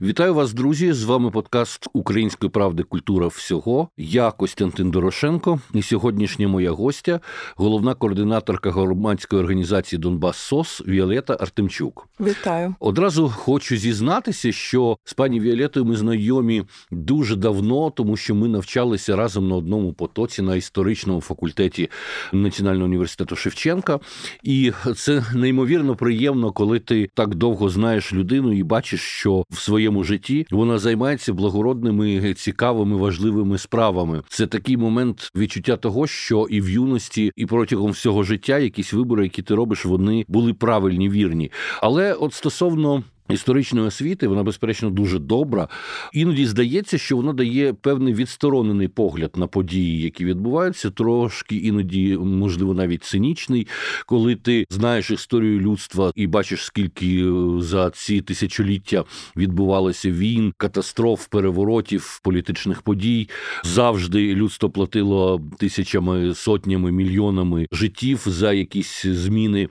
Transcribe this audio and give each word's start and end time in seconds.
Вітаю 0.00 0.34
вас, 0.34 0.52
друзі! 0.52 0.92
З 0.92 1.04
вами 1.04 1.30
подкаст 1.30 1.86
Української 1.92 2.50
правди 2.50 2.82
Культура 2.82 3.26
всього. 3.26 3.88
Я 3.96 4.30
Костянтин 4.30 4.90
Дорошенко, 4.90 5.60
і 5.74 5.82
сьогоднішня 5.82 6.48
моя 6.48 6.70
гостя, 6.70 7.20
головна 7.56 7.94
координаторка 7.94 8.70
громадської 8.70 9.42
організації 9.42 10.00
Донбас 10.00 10.36
Сос 10.36 10.82
Віолета 10.86 11.36
Артемчук. 11.40 12.08
Вітаю 12.20 12.74
одразу. 12.80 13.28
Хочу 13.28 13.76
зізнатися, 13.76 14.52
що 14.52 14.96
з 15.04 15.14
пані 15.14 15.40
Віолетою 15.40 15.86
ми 15.86 15.96
знайомі 15.96 16.64
дуже 16.90 17.36
давно, 17.36 17.90
тому 17.90 18.16
що 18.16 18.34
ми 18.34 18.48
навчалися 18.48 19.16
разом 19.16 19.48
на 19.48 19.56
одному 19.56 19.92
потоці 19.92 20.42
на 20.42 20.56
історичному 20.56 21.20
факультеті 21.20 21.90
Національного 22.32 22.84
університету 22.84 23.36
Шевченка, 23.36 24.00
і 24.42 24.72
це 24.96 25.24
неймовірно 25.34 25.96
приємно, 25.96 26.52
коли 26.52 26.78
ти 26.78 27.10
так 27.14 27.34
довго 27.34 27.68
знаєш 27.68 28.12
людину 28.12 28.52
і 28.52 28.62
бачиш, 28.62 29.00
що 29.00 29.44
в 29.50 29.58
своїй 29.58 29.79
своєму 29.80 30.04
житті 30.04 30.46
вона 30.50 30.78
займається 30.78 31.32
благородними, 31.32 32.34
цікавими, 32.34 32.96
важливими 32.96 33.58
справами. 33.58 34.22
Це 34.28 34.46
такий 34.46 34.76
момент 34.76 35.30
відчуття 35.36 35.76
того, 35.76 36.06
що 36.06 36.46
і 36.50 36.60
в 36.60 36.68
юності, 36.68 37.32
і 37.36 37.46
протягом 37.46 37.90
всього 37.90 38.22
життя 38.22 38.58
якісь 38.58 38.92
вибори, 38.92 39.24
які 39.24 39.42
ти 39.42 39.54
робиш, 39.54 39.84
вони 39.84 40.24
були 40.28 40.54
правильні, 40.54 41.08
вірні. 41.08 41.52
Але 41.80 42.12
от 42.12 42.34
стосовно 42.34 43.04
історичної 43.32 43.86
освіти, 43.86 44.28
вона 44.28 44.42
безперечно 44.42 44.90
дуже 44.90 45.18
добра. 45.18 45.68
Іноді 46.12 46.46
здається, 46.46 46.98
що 46.98 47.16
вона 47.16 47.32
дає 47.32 47.72
певний 47.72 48.14
відсторонений 48.14 48.88
погляд 48.88 49.30
на 49.36 49.46
події, 49.46 50.02
які 50.02 50.24
відбуваються, 50.24 50.90
трошки 50.90 51.56
іноді, 51.56 52.16
можливо, 52.16 52.74
навіть 52.74 53.04
цинічний, 53.04 53.66
коли 54.06 54.36
ти 54.36 54.64
знаєш 54.70 55.10
історію 55.10 55.60
людства 55.60 56.12
і 56.14 56.26
бачиш, 56.26 56.64
скільки 56.64 57.24
е, 57.24 57.60
за 57.60 57.90
ці 57.90 58.20
тисячоліття 58.20 59.04
відбувалося 59.36 60.10
війн, 60.10 60.52
катастроф, 60.56 61.26
переворотів, 61.26 62.20
політичних 62.22 62.82
подій. 62.82 63.28
Завжди 63.64 64.34
людство 64.34 64.70
платило 64.70 65.40
тисячами, 65.58 66.34
сотнями, 66.34 66.92
мільйонами 66.92 67.66
життів 67.72 68.22
за 68.26 68.52
якісь 68.52 69.06
зміни. 69.06 69.68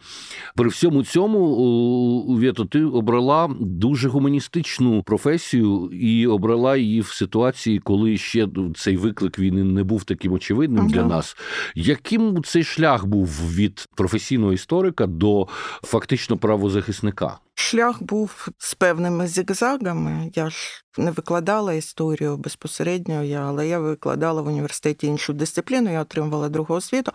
При 0.55 0.69
всьому 0.69 1.03
цьому 1.03 2.35
Вєто, 2.39 2.65
ти 2.65 2.83
обрала 2.83 3.48
дуже 3.59 4.09
гуманістичну 4.09 5.03
професію 5.03 5.89
і 5.94 6.28
обрала 6.28 6.78
її 6.78 7.02
в 7.02 7.08
ситуації, 7.08 7.80
коли 7.80 8.17
ще 8.17 8.47
цей 8.75 8.97
виклик 8.97 9.39
війни 9.39 9.64
не 9.64 9.83
був 9.83 10.03
таким 10.03 10.33
очевидним 10.33 10.80
ага. 10.80 10.89
для 10.89 11.03
нас. 11.03 11.38
Яким 11.75 12.44
цей 12.44 12.64
шлях 12.64 13.05
був 13.05 13.27
від 13.55 13.88
професійного 13.95 14.53
історика 14.53 15.08
до 15.08 15.47
фактично 15.83 16.38
правозахисника? 16.38 17.39
Шлях 17.55 18.03
був 18.03 18.47
з 18.58 18.73
певними 18.73 19.27
зігзагами. 19.27 20.31
Я 20.36 20.50
ж 20.50 20.83
не 20.97 21.11
викладала 21.11 21.73
історію 21.73 22.37
безпосередньо, 22.37 23.23
я, 23.23 23.41
але 23.41 23.67
я 23.67 23.79
викладала 23.79 24.41
в 24.41 24.47
університеті 24.47 25.07
іншу 25.07 25.33
дисципліну, 25.33 25.91
я 25.93 26.01
отримувала 26.01 26.49
другу 26.49 26.75
освіту. 26.75 27.11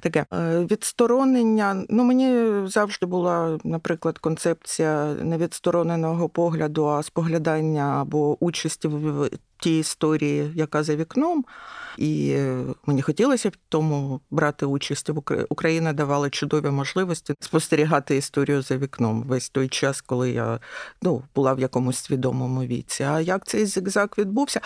Таке 0.00 0.26
е, 0.32 0.66
відсторонення. 0.70 1.84
Ну, 1.88 2.04
мені 2.04 2.52
завжди 2.68 3.06
була, 3.06 3.58
наприклад, 3.64 4.18
концепція 4.18 5.14
невідстороненого 5.22 6.28
погляду, 6.28 6.86
а 6.86 7.02
споглядання 7.02 7.82
або 7.82 8.44
участі 8.44 8.88
в 8.88 9.30
тій 9.58 9.78
історії, 9.78 10.52
яка 10.54 10.82
за 10.82 10.96
вікном. 10.96 11.44
І 11.96 12.30
е, 12.30 12.64
мені 12.86 13.02
хотілося 13.02 13.48
в 13.48 13.52
тому 13.68 14.20
брати 14.30 14.66
участь. 14.66 15.10
Україна 15.48 15.92
давала 15.92 16.30
чудові 16.30 16.70
можливості 16.70 17.34
спостерігати 17.40 18.16
історію 18.16 18.62
за 18.62 18.76
вікном 18.76 19.22
весь 19.22 19.48
той 19.48 19.68
час, 19.68 20.00
коли 20.00 20.30
я 20.30 20.60
ну, 21.02 21.22
була 21.34 21.52
в 21.52 21.60
якомусь 21.60 21.98
свідомому 21.98 22.64
віці. 22.64 23.02
А 23.02 23.20
як 23.20 23.46
цей 23.46 23.66
зигзаг 23.66 24.08
відбувся? 24.18 24.60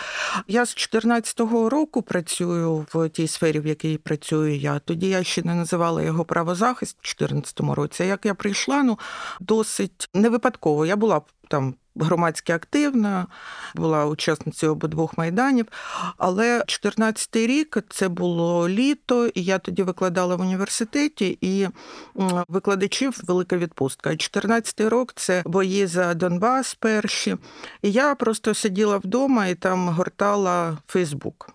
Я 0.47 0.65
з 0.65 0.75
14-го 0.75 1.69
року 1.69 2.01
працюю 2.01 2.85
в 2.93 3.09
тій 3.09 3.27
сфері, 3.27 3.59
в 3.59 3.67
якій 3.67 3.97
працюю 3.97 4.55
я. 4.55 4.79
Тоді 4.79 5.09
я 5.09 5.23
ще 5.23 5.43
не 5.43 5.55
називала 5.55 6.01
його 6.01 6.25
правозахист 6.25 6.97
в 7.01 7.23
14-му 7.23 7.75
році. 7.75 8.03
Як 8.03 8.25
я 8.25 8.33
прийшла, 8.33 8.83
ну 8.83 8.99
досить 9.39 10.09
не 10.13 10.29
випадково. 10.29 10.85
Я 10.85 10.95
була 10.95 11.21
там 11.47 11.75
громадськи 11.95 12.53
активна, 12.53 13.27
була 13.75 14.05
учасницею 14.05 14.71
обидвох 14.71 15.17
майданів. 15.17 15.65
Але 16.17 16.59
14-й 16.59 17.47
рік 17.47 17.77
це 17.89 18.09
було 18.09 18.69
літо, 18.69 19.27
і 19.27 19.43
я 19.43 19.59
тоді 19.59 19.83
викладала 19.83 20.35
в 20.35 20.41
університеті, 20.41 21.37
і 21.41 21.67
викладачів 22.47 23.19
велика 23.23 23.57
відпустка. 23.57 24.09
14-й 24.09 24.89
рік 24.89 25.13
це 25.15 25.43
бої 25.45 25.87
за 25.87 26.13
Донбас 26.13 26.75
перші. 26.75 27.37
І 27.81 27.91
я 27.91 28.15
просто 28.15 28.53
сиділа 28.53 28.97
вдома 28.97 29.47
і 29.47 29.55
там 29.55 29.89
гортала 29.89 30.77
Фейсбук. 30.87 31.49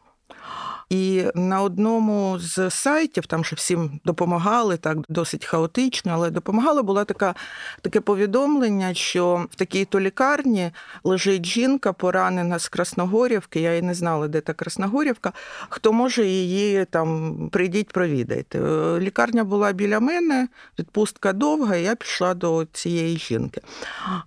І 0.91 1.25
на 1.35 1.63
одному 1.63 2.39
з 2.39 2.71
сайтів, 2.71 3.27
там 3.27 3.45
ще 3.45 3.57
всім 3.57 4.01
допомагали, 4.05 4.77
так 4.77 4.99
досить 5.09 5.45
хаотично, 5.45 6.13
але 6.15 6.31
допомагала 6.31 6.83
була 6.83 7.05
така 7.05 7.35
таке 7.81 8.01
повідомлення, 8.01 8.95
що 8.95 9.47
в 9.51 9.55
такій 9.55 9.85
то 9.85 10.01
лікарні 10.01 10.71
лежить 11.05 11.47
жінка, 11.47 11.93
поранена 11.93 12.59
з 12.59 12.69
Красногорівки. 12.69 13.61
Я 13.61 13.77
і 13.77 13.83
не 13.83 13.95
знала, 13.95 14.29
де 14.29 14.41
та 14.41 14.53
Красногорівка. 14.53 15.33
Хто 15.69 15.93
може 15.93 16.27
її 16.27 16.85
там 16.85 17.37
прийдіть, 17.53 17.93
провідайте. 17.93 18.61
Лікарня 18.99 19.45
була 19.45 19.73
біля 19.73 20.01
мене, 20.01 20.49
відпустка 20.79 21.33
довга, 21.33 21.77
і 21.77 21.83
я 21.83 21.95
пішла 21.95 22.35
до 22.35 22.67
цієї 22.73 23.17
жінки. 23.19 23.61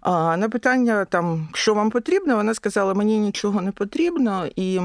А 0.02 0.38
на 0.38 0.50
питання, 0.50 1.06
там, 1.06 1.50
що 1.54 1.74
вам 1.74 1.90
потрібно, 1.90 2.36
вона 2.36 2.54
сказала, 2.54 2.94
мені 2.94 3.20
нічого 3.20 3.62
не 3.62 3.72
потрібно. 3.72 4.48
і 4.56 4.80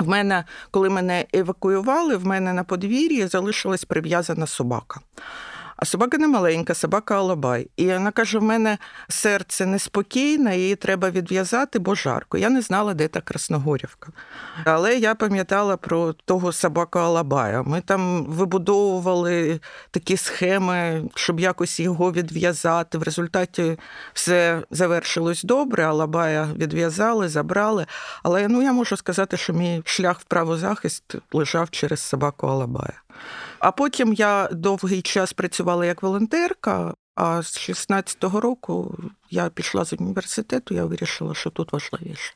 в 0.00 0.08
мене, 0.08 0.44
коли 0.70 0.88
мене 0.88 1.26
евакуювали, 1.34 2.16
в 2.16 2.26
мене 2.26 2.52
на 2.52 2.64
подвір'ї 2.64 3.26
залишилась 3.26 3.84
прив'язана 3.84 4.46
собака. 4.46 5.00
А 5.80 5.86
собака 5.86 6.18
не 6.18 6.28
маленька, 6.28 6.74
собака 6.74 7.16
Алабай. 7.16 7.70
І 7.76 7.86
вона 7.86 8.10
каже: 8.10 8.38
в 8.38 8.42
мене 8.42 8.78
серце 9.08 9.66
неспокійне, 9.66 10.58
її 10.58 10.76
треба 10.76 11.10
відв'язати, 11.10 11.78
бо 11.78 11.94
жарко. 11.94 12.38
Я 12.38 12.50
не 12.50 12.62
знала, 12.62 12.94
де 12.94 13.08
та 13.08 13.20
Красногорівка. 13.20 14.12
Але 14.64 14.96
я 14.96 15.14
пам'ятала 15.14 15.76
про 15.76 16.12
того 16.12 16.52
собака 16.52 17.00
Алабая. 17.00 17.62
Ми 17.62 17.80
там 17.80 18.24
вибудовували 18.24 19.60
такі 19.90 20.16
схеми, 20.16 21.04
щоб 21.14 21.40
якось 21.40 21.80
його 21.80 22.12
відв'язати. 22.12 22.98
В 22.98 23.02
результаті 23.02 23.78
все 24.12 24.62
завершилось 24.70 25.42
добре. 25.42 25.84
Алабая 25.84 26.48
відв'язали, 26.56 27.28
забрали. 27.28 27.86
Але 28.22 28.48
ну 28.48 28.62
я 28.62 28.72
можу 28.72 28.96
сказати, 28.96 29.36
що 29.36 29.52
мій 29.52 29.82
шлях 29.84 30.20
в 30.20 30.24
правозахист 30.24 31.14
лежав 31.32 31.70
через 31.70 32.00
собаку 32.00 32.46
Алабая. 32.46 33.02
А 33.60 33.72
потім 33.72 34.12
я 34.12 34.48
довгий 34.52 35.02
час 35.02 35.32
працювала 35.32 35.86
як 35.86 36.02
волонтерка. 36.02 36.94
А 37.14 37.42
з 37.42 37.70
16-го 37.70 38.40
року 38.40 38.98
я 39.30 39.48
пішла 39.48 39.84
з 39.84 39.92
університету, 39.92 40.74
я 40.74 40.84
вирішила, 40.84 41.34
що 41.34 41.50
тут 41.50 41.72
важливіше. 41.72 42.32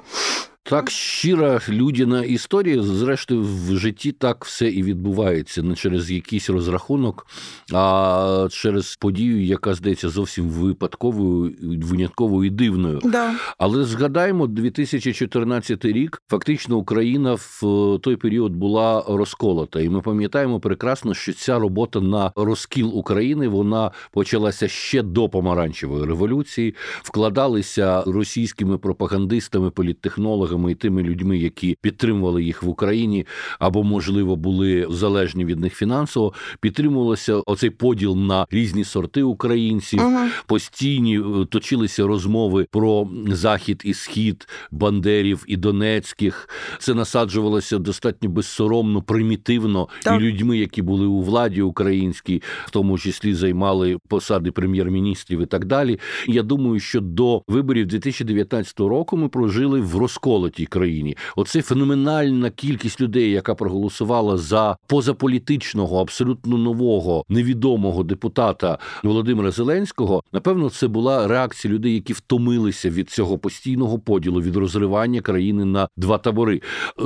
Так 0.67 0.91
щира 0.91 1.61
людяна 1.69 2.23
історія, 2.23 2.83
зрештою, 2.83 3.43
в 3.43 3.77
житті 3.77 4.13
так 4.13 4.45
все 4.45 4.69
і 4.69 4.83
відбувається 4.83 5.63
не 5.63 5.75
через 5.75 6.11
якийсь 6.11 6.51
розрахунок, 6.51 7.27
а 7.73 8.49
через 8.51 8.97
подію, 8.97 9.45
яка 9.45 9.75
здається 9.75 10.09
зовсім 10.09 10.49
випадковою, 10.49 11.55
винятковою 11.63 12.47
і 12.47 12.51
дивною. 12.51 13.01
Да. 13.05 13.35
Але 13.59 13.85
згадаємо, 13.85 14.47
2014 14.47 15.85
рік 15.85 16.23
фактично 16.31 16.77
Україна 16.77 17.35
в 17.35 17.61
той 18.03 18.17
період 18.17 18.53
була 18.53 19.05
розколота, 19.09 19.81
і 19.81 19.89
ми 19.89 20.01
пам'ятаємо 20.01 20.61
прекрасно, 20.61 21.15
що 21.15 21.33
ця 21.33 21.59
робота 21.59 22.01
на 22.01 22.33
розкіл 22.37 22.99
України 22.99 23.49
вона 23.49 23.91
почалася 24.13 24.69
ще 24.69 25.03
до 25.03 25.29
помаранчевої 25.29 26.05
революції, 26.05 26.75
вкладалися 27.03 28.03
російськими 28.07 28.79
пропагандистами, 28.79 29.71
політтехнологами 29.71 30.54
психологами 30.55 30.73
і 30.73 30.75
тими 30.75 31.03
людьми, 31.03 31.39
які 31.39 31.77
підтримували 31.81 32.45
їх 32.45 32.63
в 32.63 32.69
Україні, 32.69 33.27
або, 33.59 33.85
можливо, 33.85 34.37
були 34.37 34.87
залежні 34.91 35.45
від 35.45 35.61
них 35.61 35.75
фінансово, 35.75 36.33
підтримувалося 36.61 37.35
оцей 37.47 37.71
поділ 37.71 38.17
на 38.17 38.47
різні 38.51 38.85
сорти 38.85 39.23
українців. 39.23 40.01
Ага. 40.01 40.29
Постійні 40.47 41.19
е, 41.19 41.47
точилися 41.51 42.07
розмови 42.07 42.67
про 42.71 43.09
захід 43.29 43.83
і 43.85 43.95
схід 43.95 44.49
бандерів 44.71 45.45
і 45.47 45.57
донецьких. 45.57 46.49
Це 46.79 46.95
насаджувалося 46.95 47.79
достатньо 47.79 48.29
безсоромно, 48.29 49.03
примітивно 49.03 49.89
так. 50.03 50.21
і 50.21 50.25
людьми, 50.25 50.59
які 50.59 50.83
були 50.83 51.07
у 51.07 51.23
владі 51.23 51.63
українській, 51.63 52.43
в 52.67 52.71
тому 52.71 52.99
числі 52.99 53.35
займали 53.35 53.99
посади 54.09 54.51
прем'єр-міністрів 54.51 55.41
і 55.41 55.47
так 55.47 55.65
далі. 55.65 55.99
Я 56.27 56.43
думаю, 56.43 56.81
що 56.81 57.01
до 57.01 57.43
виборів 57.49 57.87
2019 57.87 58.81
року 58.81 59.17
ми 59.17 59.29
прожили 59.29 59.81
в 59.81 59.97
розкол 59.97 60.44
тій 60.49 60.67
країні. 60.67 61.17
Оце 61.37 61.63
феноменальна 61.63 62.51
кількість 62.51 63.01
людей, 63.01 63.31
яка 63.31 63.55
проголосувала 63.55 64.37
за 64.37 64.77
позаполітичного, 64.87 66.01
абсолютно 66.01 66.59
нового 66.59 67.25
невідомого 67.29 68.03
депутата 68.03 68.79
Володимира 69.03 69.51
Зеленського. 69.51 70.23
Напевно, 70.33 70.71
це 70.71 70.89
була 70.89 71.29
реакція 71.29 71.75
людей, 71.75 71.95
які 71.95 72.13
втомилися 72.13 72.91
від 72.91 73.11
цього 73.11 73.39
постійного 73.39 73.99
поділу, 73.99 74.41
від 74.41 74.57
розривання 74.57 75.21
країни 75.21 75.65
на 75.65 75.89
два 75.97 76.19
табори. 76.19 76.61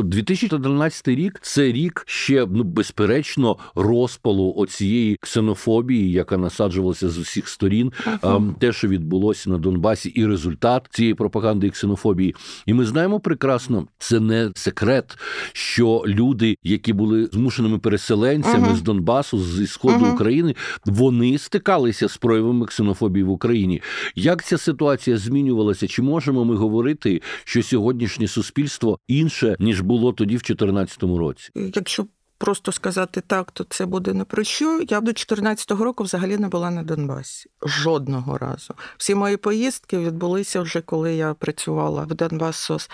2013 0.05 1.09
рік 1.09 1.39
це 1.43 1.73
рік 1.73 2.03
ще 2.07 2.47
ну 2.51 2.65
безперечно 2.65 3.57
розпалу 3.75 4.55
оцієї 4.57 5.17
ксенофобії, 5.21 6.13
яка 6.13 6.37
насаджувалася 6.37 7.09
з 7.09 7.19
усіх 7.19 7.49
сторін. 7.49 7.93
Uh-huh. 8.07 8.55
Те, 8.55 8.73
що 8.73 8.89
відбулося 8.89 9.51
на 9.51 9.59
Донбасі, 9.59 10.09
і 10.09 10.27
результат 10.27 10.87
цієї 10.91 11.15
пропаганди 11.15 11.67
і 11.67 11.71
ксенофобії. 11.71 12.35
І 12.67 12.75
ми 12.75 12.85
знаємо 12.85 13.21
прекрасно, 13.29 13.87
це 13.99 14.21
не 14.21 14.51
секрет, 14.55 15.19
що 15.53 16.05
люди, 16.07 16.57
які 16.63 16.93
були 16.93 17.29
змушеними 17.33 17.79
переселенцями 17.79 18.69
uh-huh. 18.69 18.77
з 18.77 18.83
Донбасу, 18.83 19.39
зі 19.39 19.67
сходу 19.67 20.05
uh-huh. 20.05 20.15
України, 20.15 20.55
вони 20.85 21.39
стикалися 21.39 22.09
з 22.09 22.17
проявами 22.17 22.67
ксенофобії 22.67 23.25
в 23.25 23.31
Україні. 23.31 23.83
Як 24.15 24.45
ця 24.45 24.59
ситуація 24.59 25.17
змінювалася? 25.17 25.87
Чи 25.87 26.03
можемо 26.03 26.45
ми 26.45 26.57
говорити, 26.57 27.23
що 27.45 27.63
сьогоднішнє 27.63 28.29
суспільство 28.29 28.99
інше 29.09 29.57
ніж 29.59 29.81
було 29.81 30.13
тоді 30.13 30.37
в 30.37 30.43
2014 30.43 31.03
році? 31.03 31.51
Якщо 31.75 32.07
Просто 32.39 32.73
сказати 32.73 33.21
так, 33.27 33.51
то 33.51 33.65
це 33.65 33.87
буде 33.87 34.15
не 34.15 34.25
про 34.25 34.45
що. 34.45 34.81
Я 34.81 35.01
до 35.01 35.05
2014 35.05 35.71
року 35.71 36.05
взагалі 36.05 36.39
не 36.39 36.49
була 36.49 36.71
на 36.71 36.83
Донбасі. 36.83 37.51
Жодного 37.63 38.39
разу. 38.39 38.75
Всі 38.97 39.15
мої 39.15 39.37
поїздки 39.37 39.99
відбулися 39.99 40.61
вже 40.61 40.81
коли 40.81 41.15
я 41.15 41.35
працювала 41.35 42.03
в 42.03 42.09
Донбас-СОС. 42.09 42.91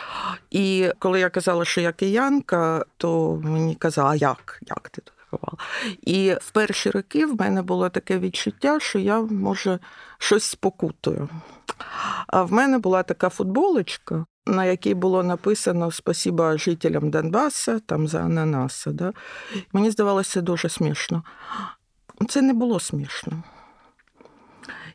І 0.50 0.90
коли 0.98 1.20
я 1.20 1.30
казала, 1.30 1.64
що 1.64 1.80
я 1.80 1.92
киянка, 1.92 2.84
то 2.96 3.40
мені 3.44 3.74
казали, 3.74 4.10
а 4.10 4.14
як? 4.14 4.60
Як 4.66 4.88
ти 4.88 5.00
тут 5.00 5.13
бувала? 5.34 5.58
І 6.02 6.34
в 6.40 6.50
перші 6.50 6.90
роки 6.90 7.26
в 7.26 7.40
мене 7.40 7.62
було 7.62 7.88
таке 7.88 8.18
відчуття, 8.18 8.80
що 8.80 8.98
я 8.98 9.20
може 9.20 9.78
щось 10.18 10.44
спокутую. 10.44 11.28
А 12.26 12.42
в 12.42 12.52
мене 12.52 12.78
була 12.78 13.02
така 13.02 13.28
футболочка, 13.28 14.26
на 14.46 14.64
якій 14.64 14.94
було 14.94 15.22
написано 15.22 15.90
Спасіба 15.90 16.58
жителям 16.58 17.10
Донбаса 17.10 17.78
там 17.78 18.08
за 18.08 18.20
ананаса. 18.20 18.92
Да? 18.92 19.12
Мені 19.72 19.90
здавалося 19.90 20.40
дуже 20.40 20.68
смішно. 20.68 21.22
Це 22.28 22.42
не 22.42 22.52
було 22.52 22.80
смішно. 22.80 23.42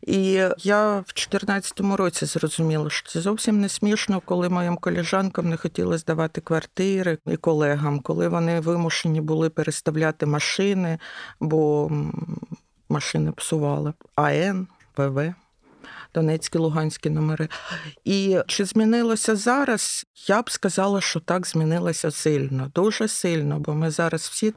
І 0.02 0.32
я 0.58 0.92
в 0.94 1.14
2014 1.14 1.80
році 1.80 2.26
зрозуміла, 2.26 2.90
що 2.90 3.10
це 3.10 3.22
зовсім 3.22 3.62
не 3.62 3.70
смішно, 3.70 4.22
коли 4.26 4.50
моїм 4.50 4.78
коліжанкам 4.78 5.50
не 5.50 5.58
хотіли 5.58 5.98
здавати 5.98 6.42
квартири 6.42 7.18
і 7.26 7.38
колегам, 7.38 8.00
коли 8.00 8.28
вони 8.28 8.60
вимушені 8.60 9.22
були 9.22 9.50
переставляти 9.50 10.26
машини, 10.26 11.00
бо 11.40 11.92
машини 12.90 13.32
псували 13.32 13.94
АН, 14.16 14.68
ПВ. 14.94 15.34
Донецькі, 16.14 16.58
Луганські 16.58 17.10
номери. 17.10 17.48
І 18.06 18.40
чи 18.48 18.66
змінилося 18.66 19.36
зараз? 19.36 20.06
Я 20.28 20.42
б 20.42 20.52
сказала, 20.52 21.02
що 21.02 21.20
так 21.20 21.48
змінилося 21.48 22.12
сильно, 22.12 22.72
дуже 22.76 23.08
сильно, 23.08 23.60
бо 23.60 23.74
ми 23.74 23.92
зараз 23.92 24.22
всі 24.22 24.54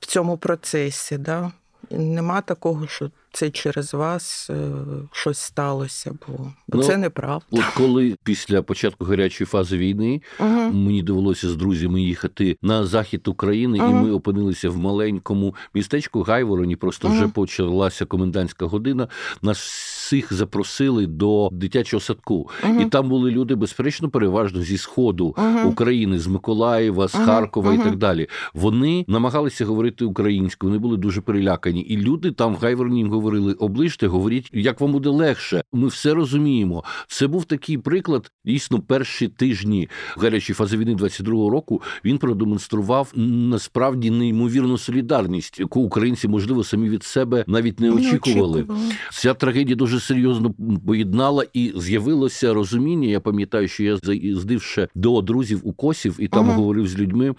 в 0.00 0.06
цьому 0.06 0.38
процесі. 0.38 1.18
Да? 1.18 1.52
Нема 1.90 2.40
такого, 2.40 2.86
що 2.86 3.10
це 3.32 3.50
через 3.50 3.94
вас 3.94 4.50
е, 4.50 4.70
щось 5.12 5.38
сталося, 5.38 6.14
бо 6.28 6.52
ну, 6.68 6.82
це 6.82 6.96
неправда. 6.96 7.46
От 7.50 7.64
коли 7.76 8.16
після 8.24 8.62
початку 8.62 9.04
гарячої 9.04 9.46
фази 9.46 9.76
війни 9.76 10.22
uh 10.38 10.72
мені 10.72 11.02
довелося 11.02 11.48
з 11.48 11.56
друзями 11.56 12.02
їхати 12.02 12.56
на 12.62 12.86
захід 12.86 13.28
України, 13.28 13.78
uh 13.78 13.90
і 13.90 13.94
ми 13.94 14.12
опинилися 14.12 14.70
в 14.70 14.76
маленькому 14.76 15.54
містечку 15.74 16.22
Гайвороні. 16.22 16.76
Просто 16.76 17.08
uh 17.08 17.12
вже 17.12 17.28
почалася 17.28 18.04
комендантська 18.04 18.66
година. 18.66 19.08
Нас 19.42 19.58
всіх 19.58 20.32
запросили 20.32 21.06
до 21.06 21.48
дитячого 21.52 22.00
садку, 22.00 22.50
і 22.80 22.84
там 22.84 23.08
були 23.08 23.30
люди, 23.30 23.54
безперечно, 23.54 24.10
переважно 24.10 24.62
зі 24.62 24.78
сходу 24.78 25.36
України, 25.66 26.18
з 26.18 26.26
Миколаєва, 26.26 27.08
з 27.08 27.12
Харкова 27.12 27.74
і 27.74 27.78
так 27.78 27.96
далі. 27.96 28.28
Вони 28.54 29.04
намагалися 29.08 29.64
говорити 29.64 30.04
українською, 30.04 30.70
вони 30.70 30.82
були 30.82 30.96
дуже 30.96 31.20
перелякані, 31.20 31.80
і 31.80 31.96
люди 31.96 32.32
там 32.32 32.54
в 32.54 32.58
Гайвороні 32.58 32.98
їм 32.98 33.10
говорили: 33.10 33.21
оближте, 33.58 34.06
говоріть, 34.06 34.50
як 34.52 34.80
вам 34.80 34.92
буде 34.92 35.08
легше. 35.08 35.62
Ми 35.72 35.88
все 35.88 36.14
розуміємо. 36.14 36.84
Це 37.08 37.26
був 37.26 37.44
такий 37.44 37.78
приклад. 37.78 38.30
Дійсно, 38.44 38.80
перші 38.80 39.28
тижні 39.28 39.88
гарячої 40.16 40.54
фази 40.54 40.76
війни 40.76 40.94
22-го 40.94 41.50
року 41.50 41.82
він 42.04 42.18
продемонстрував 42.18 43.12
насправді 43.16 44.10
неймовірну 44.10 44.78
солідарність, 44.78 45.60
яку 45.60 45.80
українці 45.80 46.28
можливо 46.28 46.64
самі 46.64 46.88
від 46.88 47.02
себе 47.02 47.44
навіть 47.46 47.80
не 47.80 47.90
очікували. 47.90 48.66
Ця 49.12 49.34
трагедія 49.34 49.76
дуже 49.76 50.00
серйозно 50.00 50.54
поєднала 50.86 51.44
і 51.52 51.72
з'явилося 51.76 52.54
розуміння. 52.54 53.08
Я 53.08 53.20
пам'ятаю, 53.20 53.68
що 53.68 53.84
я 53.84 53.96
заїздив 53.96 54.62
ще 54.62 54.88
до 54.94 55.22
друзів 55.22 55.60
у 55.64 55.72
Косів 55.72 56.16
і 56.18 56.28
там 56.28 56.44
ага. 56.44 56.54
говорив 56.54 56.88
з 56.88 56.98
людьми 56.98 57.34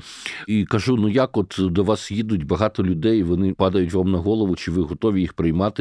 і 0.48 0.66
кажу: 0.66 0.96
ну 0.96 1.10
як 1.10 1.38
от 1.38 1.56
до 1.60 1.84
вас 1.84 2.12
їдуть 2.12 2.44
багато 2.44 2.84
людей, 2.84 3.24
вони 3.24 3.54
падають 3.54 3.94
вам 3.94 4.12
на 4.12 4.18
голову, 4.18 4.56
чи 4.56 4.72
ви 4.72 4.82
готові 4.82 5.22
їх 5.22 5.34
приймати? 5.34 5.73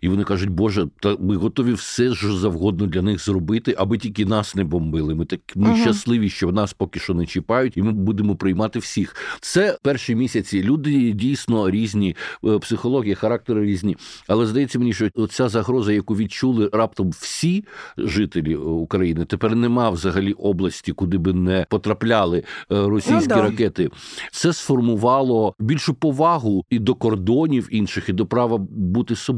І 0.00 0.08
вони 0.08 0.24
кажуть, 0.24 0.50
Боже, 0.50 0.86
та 1.00 1.16
ми 1.20 1.36
готові 1.36 1.72
все 1.72 2.14
що 2.14 2.32
завгодно 2.36 2.86
для 2.86 3.02
них 3.02 3.24
зробити, 3.24 3.74
аби 3.78 3.98
тільки 3.98 4.26
нас 4.26 4.54
не 4.54 4.64
бомбили. 4.64 5.14
Ми 5.14 5.24
так 5.24 5.40
ми 5.54 5.68
ага. 5.68 5.76
щасливі, 5.76 6.30
що 6.30 6.52
нас 6.52 6.72
поки 6.72 7.00
що 7.00 7.14
не 7.14 7.26
чіпають, 7.26 7.76
і 7.76 7.82
ми 7.82 7.92
будемо 7.92 8.36
приймати 8.36 8.78
всіх. 8.78 9.16
Це 9.40 9.78
перші 9.82 10.14
місяці. 10.14 10.62
Люди 10.62 11.12
дійсно 11.12 11.70
різні, 11.70 12.16
е, 12.44 12.58
психологія, 12.58 13.14
характери 13.14 13.64
різні. 13.64 13.96
Але 14.28 14.46
здається 14.46 14.78
мені, 14.78 14.92
що 14.92 15.10
ця 15.30 15.48
загроза, 15.48 15.92
яку 15.92 16.16
відчули 16.16 16.70
раптом 16.72 17.10
всі 17.10 17.64
жителі 17.98 18.56
України, 18.56 19.24
тепер 19.24 19.56
нема 19.56 19.90
взагалі 19.90 20.32
області, 20.32 20.92
куди 20.92 21.18
би 21.18 21.32
не 21.32 21.66
потрапляли 21.70 22.38
е, 22.38 22.42
російські 22.68 23.28
ну, 23.28 23.34
да. 23.34 23.42
ракети. 23.42 23.90
Це 24.32 24.52
сформувало 24.52 25.54
більшу 25.58 25.94
повагу 25.94 26.64
і 26.70 26.78
до 26.78 26.94
кордонів 26.94 27.68
інших, 27.70 28.08
і 28.08 28.12
до 28.12 28.26
права 28.26 28.58
бути 28.70 29.16
собою. 29.16 29.33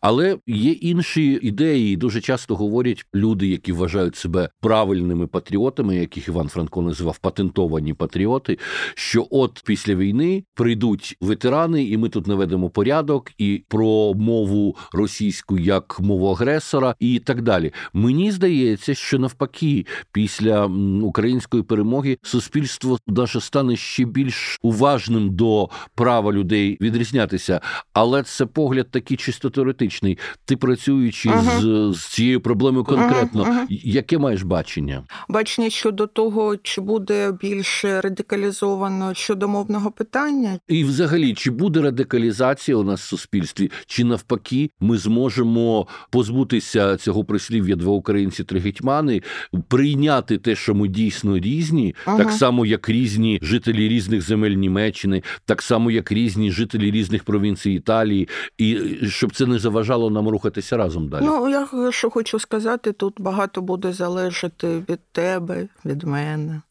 Але 0.00 0.38
є 0.46 0.72
інші 0.72 1.38
ідеї, 1.42 1.92
і 1.92 1.96
дуже 1.96 2.20
часто 2.20 2.56
говорять 2.56 3.06
люди, 3.14 3.46
які 3.46 3.72
вважають 3.72 4.16
себе 4.16 4.48
правильними 4.60 5.26
патріотами, 5.26 5.96
яких 5.96 6.28
Іван 6.28 6.48
Франко 6.48 6.82
називав 6.82 7.18
патентовані 7.18 7.94
патріоти. 7.94 8.58
Що 8.94 9.26
от 9.30 9.62
після 9.64 9.94
війни 9.94 10.44
прийдуть 10.54 11.16
ветерани, 11.20 11.84
і 11.84 11.96
ми 11.96 12.08
тут 12.08 12.26
наведемо 12.26 12.70
порядок 12.70 13.30
і 13.38 13.64
про 13.68 14.14
мову 14.14 14.76
російську 14.92 15.58
як 15.58 16.00
мову 16.00 16.30
агресора, 16.30 16.94
і 16.98 17.18
так 17.18 17.42
далі. 17.42 17.72
Мені 17.92 18.32
здається, 18.32 18.94
що 18.94 19.18
навпаки, 19.18 19.86
після 20.12 20.66
української 21.02 21.62
перемоги 21.62 22.18
суспільство 22.22 22.98
даже 23.06 23.40
стане 23.40 23.76
ще 23.76 24.04
більш 24.04 24.58
уважним 24.62 25.30
до 25.30 25.68
права 25.94 26.32
людей 26.32 26.78
відрізнятися, 26.80 27.60
але 27.92 28.22
це 28.22 28.46
погляд 28.46 28.90
такий 28.90 28.99
чисто 29.00 29.50
теоретичний. 29.50 30.18
Ти 30.44 30.56
працюючи 30.56 31.28
ага. 31.28 31.60
з, 31.60 31.92
з 31.98 32.06
цією 32.06 32.40
проблемою 32.40 32.84
конкретно, 32.84 33.42
ага, 33.42 33.52
ага. 33.52 33.66
яке 33.68 34.18
маєш 34.18 34.42
бачення? 34.42 35.02
Бачення 35.28 35.70
щодо 35.70 36.06
того, 36.06 36.56
чи 36.56 36.80
буде 36.80 37.32
більш 37.40 37.84
радикалізовано 37.84 39.14
щодо 39.14 39.48
мовного 39.48 39.90
питання, 39.90 40.58
і 40.68 40.84
взагалі 40.84 41.34
чи 41.34 41.50
буде 41.50 41.80
радикалізація 41.80 42.76
у 42.76 42.84
нас 42.84 43.00
в 43.00 43.04
суспільстві, 43.04 43.70
чи 43.86 44.04
навпаки, 44.04 44.70
ми 44.80 44.98
зможемо 44.98 45.86
позбутися 46.10 46.96
цього 46.96 47.24
прислів'я 47.24 47.76
два 47.76 47.92
українці 47.92 48.44
три 48.44 48.60
гетьмани, 48.60 49.22
прийняти 49.68 50.38
те, 50.38 50.54
що 50.54 50.74
ми 50.74 50.88
дійсно 50.88 51.38
різні, 51.38 51.94
так 52.04 52.32
само 52.32 52.66
як 52.66 52.88
різні 52.88 53.38
жителі 53.42 53.88
різних 53.88 54.22
земель 54.22 54.50
Німеччини, 54.50 55.22
так 55.44 55.62
само 55.62 55.90
як 55.90 56.12
різні 56.12 56.50
жителі 56.50 56.90
різних 56.90 57.24
провінцій 57.24 57.70
Італії, 57.70 58.28
і 58.58 58.78
щоб 59.08 59.34
це 59.34 59.46
не 59.46 59.58
заважало 59.58 60.10
нам 60.10 60.28
рухатися 60.28 60.76
разом 60.76 61.08
далі. 61.08 61.24
Ну 61.24 61.48
я 61.48 61.92
що 61.92 62.10
хочу 62.10 62.38
сказати, 62.38 62.92
тут 62.92 63.20
багато 63.20 63.62
буде 63.62 63.92
залежати 63.92 64.84
від 64.88 65.00
тебе, 65.12 65.68
від 65.84 66.02
мене. 66.02 66.62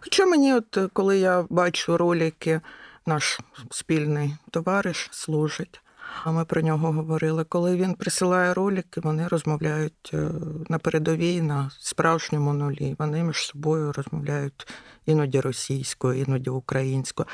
Хоча 0.00 0.26
мені, 0.26 0.54
от 0.54 0.78
коли 0.92 1.18
я 1.18 1.44
бачу 1.50 1.96
ролики, 1.96 2.60
наш 3.06 3.40
спільний 3.70 4.36
товариш 4.50 5.08
служить. 5.10 5.80
А 6.24 6.30
ми 6.30 6.44
про 6.44 6.62
нього 6.62 6.92
говорили. 6.92 7.44
Коли 7.44 7.76
він 7.76 7.94
присилає 7.94 8.54
ролики, 8.54 9.00
вони 9.00 9.28
розмовляють 9.28 10.10
е, 10.14 10.28
на 10.68 10.78
передовій 10.78 11.40
на 11.40 11.70
справжньому 11.78 12.52
нулі. 12.52 12.96
Вони 12.98 13.22
між 13.22 13.36
собою 13.36 13.92
розмовляють 13.92 14.66
іноді 15.06 15.40
російською, 15.40 16.22
іноді 16.22 16.50
українською. 16.50 17.26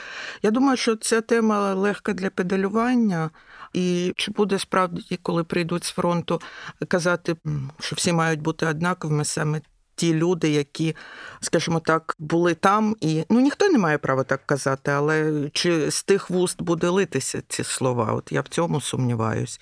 Я 0.43 0.51
думаю, 0.51 0.77
що 0.77 0.97
ця 0.97 1.21
тема 1.21 1.75
легка 1.75 2.13
для 2.13 2.31
педалювання. 2.31 3.31
І 3.73 4.13
чи 4.17 4.31
буде 4.31 4.59
справді, 4.59 5.19
коли 5.23 5.45
прийдуть 5.45 5.85
з 5.85 5.91
фронту, 5.91 6.41
казати, 6.89 7.37
що 7.81 7.97
всі 7.97 8.13
мають 8.13 8.43
бути 8.43 8.67
однаковими, 8.67 9.25
саме 9.25 9.61
ті 9.99 10.15
люди, 10.15 10.51
які, 10.51 10.97
скажімо 11.41 11.81
так, 11.81 12.17
були 12.19 12.55
там, 12.55 12.97
і 13.01 13.25
ну 13.31 13.41
ніхто 13.41 13.69
не 13.69 13.79
має 13.79 13.99
права 13.99 14.25
так 14.25 14.47
казати, 14.47 14.91
але 14.91 15.49
чи 15.53 15.91
з 15.91 16.03
тих 16.03 16.31
вуст 16.31 16.63
буде 16.63 16.89
литися 16.89 17.43
ці 17.49 17.65
слова? 17.65 18.13
От 18.13 18.33
я 18.33 18.41
в 18.41 18.49
цьому 18.49 18.81
сумніваюсь. 18.81 19.61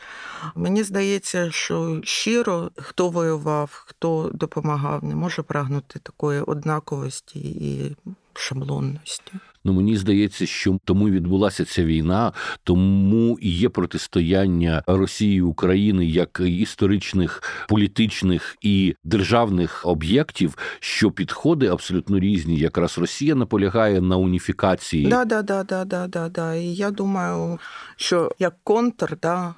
Мені 0.55 0.83
здається, 0.83 1.51
що 1.51 2.01
щиро 2.05 2.71
хто 2.77 3.09
воював, 3.09 3.85
хто 3.87 4.31
допомагав, 4.35 5.05
не 5.05 5.15
може 5.15 5.43
прагнути 5.43 5.99
такої 5.99 6.41
однаковості 6.41 7.39
і 7.41 7.97
шаблонності. 8.35 9.33
Ну 9.67 9.73
мені 9.73 9.97
здається, 9.97 10.47
що 10.47 10.79
тому 10.85 11.09
відбулася 11.09 11.65
ця 11.65 11.85
війна, 11.85 12.33
тому 12.65 13.39
і 13.41 13.51
є 13.51 13.69
протистояння 13.69 14.83
Росії 14.87 15.37
і 15.37 15.41
України 15.41 16.07
як 16.07 16.41
історичних, 16.45 17.43
політичних 17.69 18.57
і 18.63 18.95
державних 19.05 19.87
об'єктів, 19.87 20.59
що 20.81 21.11
підходи 21.11 21.67
абсолютно 21.67 22.19
різні. 22.19 22.57
Якраз 22.57 22.99
Росія 22.99 23.35
наполягає 23.35 24.01
на 24.01 24.17
уніфікації. 24.17 25.07
Да, 25.07 25.25
да, 25.25 25.43
да, 25.43 25.65
да, 25.65 25.85
да, 25.85 26.07
да, 26.07 26.29
да. 26.29 26.55
І 26.55 26.75
я 26.75 26.91
думаю, 26.91 27.59
що 27.97 28.31
як 28.39 28.55
контр, 28.65 29.19
да, 29.23 29.55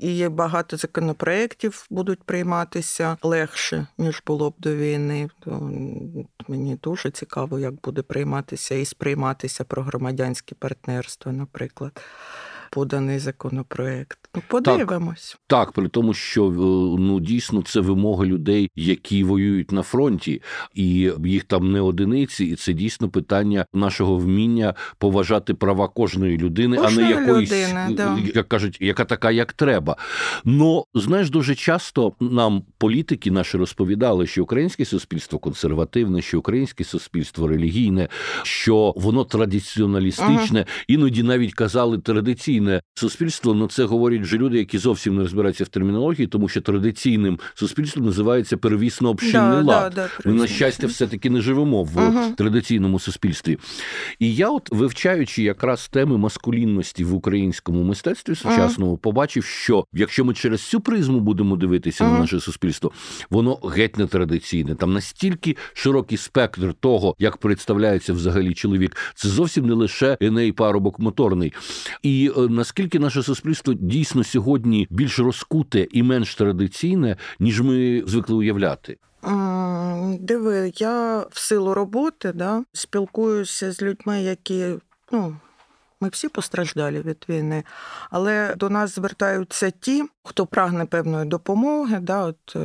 і 0.00 0.28
багато 0.28 0.76
законопроєктів 0.76 1.86
будуть 1.90 2.22
прийматися 2.22 3.16
легше, 3.22 3.86
ніж 3.98 4.22
було 4.26 4.50
б 4.50 4.54
до 4.58 4.74
війни. 4.74 5.28
То 5.40 5.50
мені 6.48 6.78
дуже 6.82 7.10
цікаво, 7.10 7.58
як 7.58 7.74
буде 7.74 8.02
прийматися 8.02 8.74
і 8.74 8.84
сприйматися 8.84 9.64
про 9.64 9.82
громадянське 9.82 10.54
партнерство, 10.54 11.32
наприклад 11.32 12.02
поданий 12.70 13.18
законопроект. 13.18 14.18
Ну, 14.34 14.42
подивимось. 14.48 15.38
Так, 15.46 15.66
так, 15.66 15.72
при 15.72 15.88
тому, 15.88 16.14
що 16.14 16.46
е, 16.46 16.50
ну 17.00 17.20
дійсно 17.20 17.62
це 17.62 17.80
вимоги 17.80 18.26
людей, 18.26 18.70
які 18.76 19.24
воюють 19.24 19.72
на 19.72 19.82
фронті, 19.82 20.42
і 20.74 21.12
їх 21.24 21.44
там 21.44 21.72
не 21.72 21.80
одиниці, 21.80 22.44
і 22.44 22.56
це 22.56 22.72
дійсно 22.72 23.08
питання 23.08 23.66
нашого 23.74 24.16
вміння 24.16 24.74
поважати 24.98 25.54
права 25.54 25.88
кожної 25.88 26.38
людини, 26.38 26.76
Кожної 26.76 27.06
а 27.06 27.10
не 27.10 27.20
якоїсь, 27.20 27.50
людини, 27.50 27.86
да. 27.90 28.18
як 28.34 28.48
кажуть, 28.48 28.78
яка 28.80 29.04
така, 29.04 29.30
як 29.30 29.52
треба. 29.52 29.96
Ну 30.44 30.84
знаєш, 30.94 31.30
дуже 31.30 31.54
часто 31.54 32.12
нам 32.20 32.62
політики 32.78 33.30
наші 33.30 33.56
розповідали, 33.56 34.26
що 34.26 34.42
українське 34.42 34.84
суспільство 34.84 35.38
консервативне, 35.38 36.22
що 36.22 36.38
українське 36.38 36.84
суспільство 36.84 37.48
релігійне, 37.48 38.08
що 38.42 38.94
воно 38.96 39.24
традиціоналістичне, 39.24 40.60
ага. 40.60 40.84
іноді 40.88 41.22
навіть 41.22 41.54
казали 41.54 41.98
традиційне 41.98 42.59
традиційне 42.60 42.82
суспільство, 42.94 43.54
ну 43.54 43.66
це 43.66 43.84
говорять 43.84 44.20
вже 44.20 44.36
люди, 44.36 44.58
які 44.58 44.78
зовсім 44.78 45.16
не 45.16 45.22
розбираються 45.22 45.64
в 45.64 45.68
термінології, 45.68 46.26
тому 46.26 46.48
що 46.48 46.60
традиційним 46.60 47.38
суспільством 47.54 48.06
називається 48.06 48.56
первісно 48.56 49.08
общинний 49.08 49.64
да, 49.64 49.72
лад. 49.72 49.92
Да, 49.94 50.08
Ми 50.24 50.32
на 50.32 50.46
щастя, 50.46 50.86
все 50.86 51.06
таки 51.06 51.30
не 51.30 51.40
живемо 51.40 51.84
в 51.84 51.96
uh 51.96 52.34
традиційному 52.34 52.98
суспільстві. 53.00 53.58
І 54.18 54.34
я, 54.34 54.48
от 54.50 54.68
вивчаючи 54.70 55.42
якраз 55.42 55.88
теми 55.88 56.18
маскулінності 56.18 57.04
в 57.04 57.14
українському 57.14 57.82
мистецтві 57.82 58.34
сучасному, 58.34 58.92
uh 58.92 58.98
побачив, 58.98 59.44
що 59.44 59.84
якщо 59.92 60.24
ми 60.24 60.34
через 60.34 60.62
цю 60.62 60.80
призму 60.80 61.20
будемо 61.20 61.56
дивитися 61.56 62.04
uh 62.04 62.12
на 62.12 62.18
наше 62.18 62.40
суспільство, 62.40 62.92
воно 63.30 63.54
геть 63.54 63.98
не 63.98 64.06
традиційне. 64.06 64.74
Там 64.74 64.92
настільки 64.92 65.56
широкий 65.72 66.18
спектр 66.18 66.74
того, 66.80 67.14
як 67.18 67.36
представляється 67.36 68.12
взагалі 68.12 68.54
чоловік, 68.54 68.96
це 69.14 69.28
зовсім 69.28 69.66
не 69.66 69.74
лише 69.74 70.16
еней 70.20 70.52
парубок 70.52 70.98
моторний. 70.98 71.52
І 72.02 72.30
е, 72.36 72.40
наскільки 72.54 72.98
наше 72.98 73.22
суспільство 73.22 73.74
дійсно 73.74 74.24
сьогодні 74.24 74.86
більш 74.90 75.18
розкуте 75.18 75.86
і 75.90 76.02
менш 76.02 76.34
традиційне, 76.34 77.16
ніж 77.40 77.60
ми 77.60 78.02
звикли 78.06 78.34
уявляти? 78.34 78.98
Диви, 80.20 80.72
я 80.76 81.18
в 81.30 81.38
силу 81.38 81.74
роботи 81.74 82.32
да, 82.32 82.64
спілкуюся 82.72 83.72
з 83.72 83.82
людьми, 83.82 84.22
які 84.22 84.66
ну. 85.12 85.36
Ми 86.02 86.08
всі 86.08 86.28
постраждалі 86.28 87.00
від 87.00 87.24
війни, 87.28 87.64
але 88.10 88.54
до 88.56 88.70
нас 88.70 88.94
звертаються 88.94 89.70
ті, 89.70 90.04
хто 90.24 90.46
прагне 90.46 90.84
певної 90.84 91.24
допомоги. 91.26 91.98
Да, 92.00 92.22
от, 92.22 92.56
е, 92.56 92.60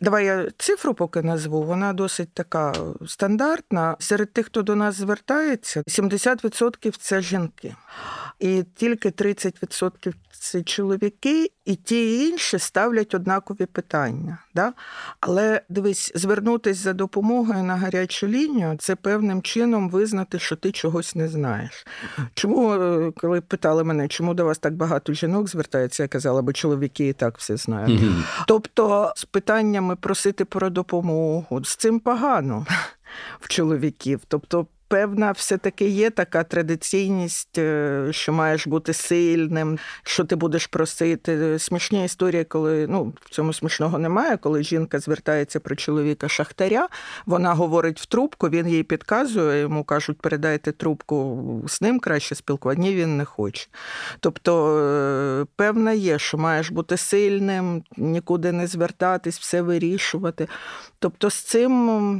Давай 0.00 0.24
я 0.24 0.50
цифру 0.58 0.94
поки 0.94 1.22
назву, 1.22 1.62
вона 1.62 1.92
досить 1.92 2.34
така 2.34 2.74
стандартна. 3.06 3.96
Серед 3.98 4.32
тих, 4.32 4.46
хто 4.46 4.62
до 4.62 4.76
нас 4.76 4.94
звертається, 4.94 5.82
70% 5.86 6.96
це 6.98 7.20
жінки 7.20 7.74
і 8.40 8.64
тільки 8.74 9.08
30% 9.08 10.12
це 10.32 10.62
чоловіки, 10.62 11.50
і 11.64 11.74
ті 11.74 12.18
і 12.18 12.28
інші 12.28 12.58
ставлять 12.58 13.14
однакові 13.14 13.66
питання. 13.66 14.38
Да? 14.54 14.72
Але 15.20 15.60
дивись, 15.68 16.12
звернутися 16.14 16.80
за 16.82 16.92
допомогою 16.92 17.62
на 17.62 17.76
гарячу 17.76 18.26
лінію 18.26 18.76
це 18.78 18.96
певним 18.96 19.42
чином 19.42 19.90
визнати, 19.90 20.38
що 20.38 20.56
ти 20.56 20.72
чогось 20.72 21.14
не 21.14 21.28
знаєш. 21.28 21.86
Чому, 22.34 22.72
е, 22.72 23.12
коли 23.16 23.40
питали 23.40 23.84
мене, 23.84 24.08
чому 24.08 24.34
до 24.34 24.44
вас 24.44 24.58
так 24.58 24.74
багато 24.74 25.12
жінок 25.12 25.48
звертається, 25.48 26.02
я 26.02 26.08
казала, 26.08 26.42
бо 26.42 26.52
чоловіки 26.52 27.08
і 27.08 27.12
так 27.12 27.38
все 27.38 27.56
знають. 27.56 28.00
Mm-hmm. 28.00 28.44
Тобто 28.46 29.12
з 29.16 29.24
питаннями 29.24 29.96
просити 29.96 30.44
про 30.44 30.70
допомогу 30.70 31.64
з 31.64 31.76
цим 31.76 32.00
погано 32.00 32.66
в 33.40 33.48
чоловіків. 33.48 34.20
Тобто 34.28 34.66
певна, 34.90 35.32
все-таки 35.32 35.88
є 35.88 36.10
така 36.10 36.44
традиційність, 36.44 37.58
е, 37.58 38.06
що 38.10 38.32
маєш 38.32 38.66
бути 38.66 38.92
сильним, 38.92 39.78
що 40.02 40.24
ти 40.24 40.36
будеш 40.36 40.66
просити. 40.66 41.58
Смішні 41.58 42.04
історії, 42.04 42.44
коли 42.44 42.86
ну 42.86 43.12
в 43.20 43.30
цьому 43.30 43.52
смішного 43.52 43.98
немає, 43.98 44.36
коли 44.36 44.62
жінка 44.62 44.98
звертається 44.98 45.60
про 45.60 45.76
чоловіка 45.76 46.28
шахтаря, 46.28 46.88
вона 47.26 47.54
говорить 47.54 48.00
в 48.00 48.06
трубку, 48.06 48.48
він 48.48 48.68
їй 48.68 48.82
підказує, 48.82 49.60
йому 49.60 49.84
кажуть, 49.84 50.20
передайте 50.20 50.72
трубку 50.72 51.38
з 51.68 51.80
ним 51.80 52.00
краще 52.00 52.34
спілкувати. 52.34 52.80
Ні, 52.80 52.94
він 52.94 53.16
не 53.16 53.24
хоче. 53.24 53.68
Тобто, 54.20 54.78
е, 54.78 55.46
певна 55.56 55.92
є, 55.92 56.18
що 56.18 56.38
маєш 56.38 56.70
бути 56.70 56.96
сильним, 56.96 57.82
нікуди 57.96 58.52
не 58.52 58.66
звертатись, 58.66 59.38
все 59.38 59.62
вирішувати. 59.62 60.48
Тобто, 61.02 61.30
з 61.30 61.34
цим 61.34 61.72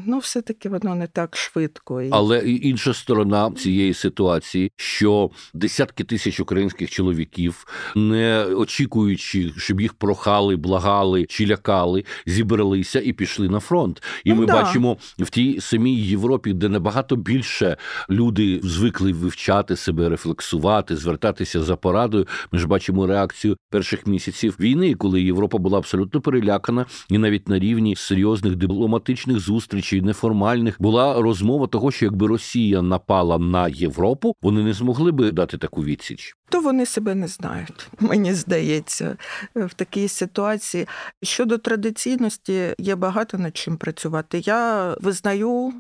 ну, 0.07 0.19
все-таки 0.19 0.69
воно 0.69 0.95
не 0.95 1.07
так 1.07 1.37
швидко. 1.37 2.03
Але 2.11 2.39
інша 2.39 2.95
сторона 2.95 3.51
цієї 3.51 3.95
ситуації, 3.95 4.73
що 4.77 5.31
десятки 5.55 6.05
тисяч 6.05 6.41
українських 6.41 6.91
чоловіків, 6.91 7.67
не 7.97 8.45
очікуючи, 8.45 9.53
щоб 9.57 9.81
їх 9.81 9.95
прохали, 9.95 10.57
благали 10.57 11.27
чи 11.27 11.47
лякали, 11.47 12.05
зібралися 12.27 13.01
і 13.01 13.13
пішли 13.13 13.49
на 13.49 13.61
фронт. 13.61 14.03
І 14.25 14.31
ну, 14.31 14.37
ми 14.37 14.47
да. 14.47 14.53
бачимо 14.53 14.97
в 15.19 15.31
тій 15.31 15.61
самій 15.61 15.97
Європі, 15.97 16.53
де 16.53 16.69
набагато 16.69 17.17
більше 17.17 17.77
люди 18.11 18.61
звикли 18.63 19.13
вивчати 19.13 19.77
себе, 19.77 20.09
рефлексувати, 20.09 20.97
звертатися 20.97 21.63
за 21.63 21.77
порадою. 21.77 22.27
Ми 22.53 22.59
ж 22.59 22.67
бачимо 22.67 23.07
реакцію 23.07 23.57
перших 23.71 24.07
місяців 24.07 24.57
війни, 24.61 24.95
коли 24.95 25.23
Європа 25.23 25.59
була 25.59 25.79
абсолютно 25.79 26.21
перелякана, 26.21 26.87
і 27.09 27.19
навіть 27.19 27.49
на 27.49 27.59
рівні 27.59 27.97
серйозних 27.97 28.57
дипломатичних 28.71 29.39
зустрічей, 29.41 30.03
неформальних 30.03 30.77
була 30.79 31.23
розмова 31.23 31.67
того, 31.67 31.91
що 31.91 32.05
якби 32.05 32.27
Росія. 32.27 32.83
Напала 32.83 33.39
на 33.39 33.69
Європу, 33.69 34.37
вони 34.43 34.63
не 34.63 34.73
змогли 34.73 35.13
би 35.13 35.31
дати 35.31 35.59
таку 35.59 35.85
відсіч. 35.85 36.37
То 36.49 36.61
вони 36.61 36.87
себе 36.87 37.15
не 37.15 37.29
знають, 37.29 37.89
мені 38.01 38.35
здається, 38.35 39.17
в 39.55 39.75
такій 39.75 40.09
ситуації. 40.09 40.87
Щодо 41.23 41.59
традиційності, 41.59 42.75
є 42.79 42.97
багато 42.97 43.39
над 43.39 43.57
чим 43.57 43.77
працювати. 43.77 44.39
Я 44.39 44.95
визнаю, 45.01 45.73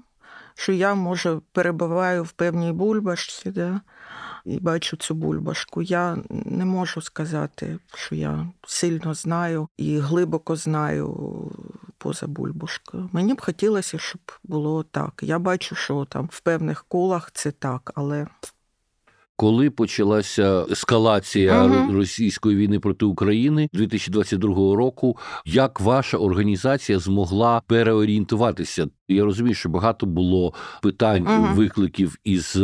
що 0.55 0.73
я 0.73 0.95
може 0.95 1.41
перебуваю 1.53 2.23
в 2.23 2.33
певній 2.33 2.73
бульбашці. 2.73 3.51
Да? 3.51 3.81
І 4.45 4.59
бачу 4.59 4.97
цю 4.97 5.15
бульбашку. 5.15 5.83
Я 5.83 6.19
не 6.31 6.65
можу 6.65 7.01
сказати, 7.01 7.79
що 7.95 8.15
я 8.15 8.49
сильно 8.67 9.15
знаю 9.15 9.69
і 9.77 9.99
глибоко 9.99 10.57
знаю 10.57 11.17
поза 11.99 12.27
бульбашкою. 12.27 13.09
Мені 13.13 13.35
б 13.35 13.41
хотілося, 13.41 13.99
щоб 13.99 14.21
було 14.45 14.83
так. 14.83 15.21
Я 15.23 15.39
бачу, 15.39 15.75
що 15.75 16.05
там 16.05 16.29
в 16.33 16.41
певних 16.41 16.85
колах 16.89 17.31
це 17.35 17.51
так, 17.51 17.93
але. 17.95 18.27
Коли 19.37 19.71
почалася 19.71 20.67
ескалація 20.71 21.65
uh 21.65 21.93
російської 21.93 22.57
війни 22.57 22.81
проти 22.81 23.05
України 23.05 23.69
2022 23.73 24.77
року, 24.77 25.17
як 25.45 25.81
ваша 25.81 26.17
організація 26.19 26.99
змогла 26.99 27.63
переорієнтуватися? 27.67 28.87
Я 29.15 29.25
розумію, 29.25 29.55
що 29.55 29.69
багато 29.69 30.07
було 30.07 30.55
питань, 30.83 31.23
Мгм. 31.23 31.55
викликів 31.55 32.17
із 32.25 32.59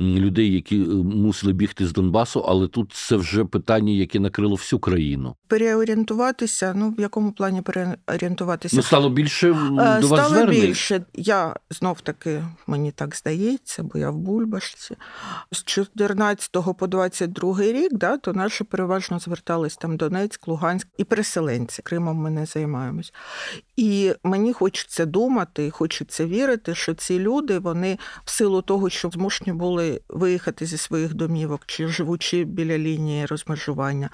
людей, 0.00 0.52
які 0.52 0.76
е, 0.82 0.86
мусили 0.94 1.52
бігти 1.52 1.86
з 1.86 1.92
Донбасу, 1.92 2.40
але 2.40 2.68
тут 2.68 2.92
це 2.92 3.16
вже 3.16 3.44
питання, 3.44 3.92
яке 3.92 4.20
накрило 4.20 4.54
всю 4.54 4.80
країну. 4.80 5.36
Переорієнтуватися, 5.48 6.72
ну 6.76 6.94
в 6.98 7.00
якому 7.00 7.32
плані 7.32 7.62
переорієнтуватися? 7.62 8.76
Ну 8.76 8.82
стало 8.82 9.10
більше 9.10 9.50
Е, 9.50 10.00
до 10.00 10.08
вас 10.08 10.28
звернень. 10.28 10.60
більше. 10.60 11.04
Я 11.14 11.54
знов 11.70 12.00
таки, 12.00 12.44
мені 12.66 12.90
так 12.92 13.16
здається, 13.16 13.82
бо 13.82 13.98
я 13.98 14.10
в 14.10 14.16
Бульбашці. 14.18 14.96
З 15.52 15.64
14 15.64 16.74
по 16.78 16.86
22 16.86 17.60
рік, 17.62 17.92
да, 17.94 18.16
то 18.16 18.32
наші 18.32 18.64
переважно 18.64 19.18
звертались 19.18 19.76
там 19.76 19.96
Донецьк, 19.96 20.48
Луганськ 20.48 20.88
і 20.98 21.04
переселенці. 21.04 21.82
Кримом 21.82 22.16
ми 22.16 22.30
не 22.30 22.46
займаємось. 22.46 23.12
І 23.76 24.12
мені 24.24 24.52
хочеться 24.52 25.06
думати, 25.06 25.66
і 25.66 25.70
хочеться 25.90 26.26
вірити, 26.26 26.74
що 26.74 26.94
ці 26.94 27.18
люди, 27.18 27.58
вони 27.58 27.98
в 28.24 28.30
силу 28.30 28.62
того, 28.62 28.90
що 28.90 29.10
змушені 29.10 29.52
були 29.52 30.00
виїхати 30.08 30.66
зі 30.66 30.76
своїх 30.76 31.14
домівок 31.14 31.60
чи 31.66 31.88
живучи 31.88 32.44
біля 32.44 32.78
лінії 32.78 33.26
розмежування, 33.26 34.10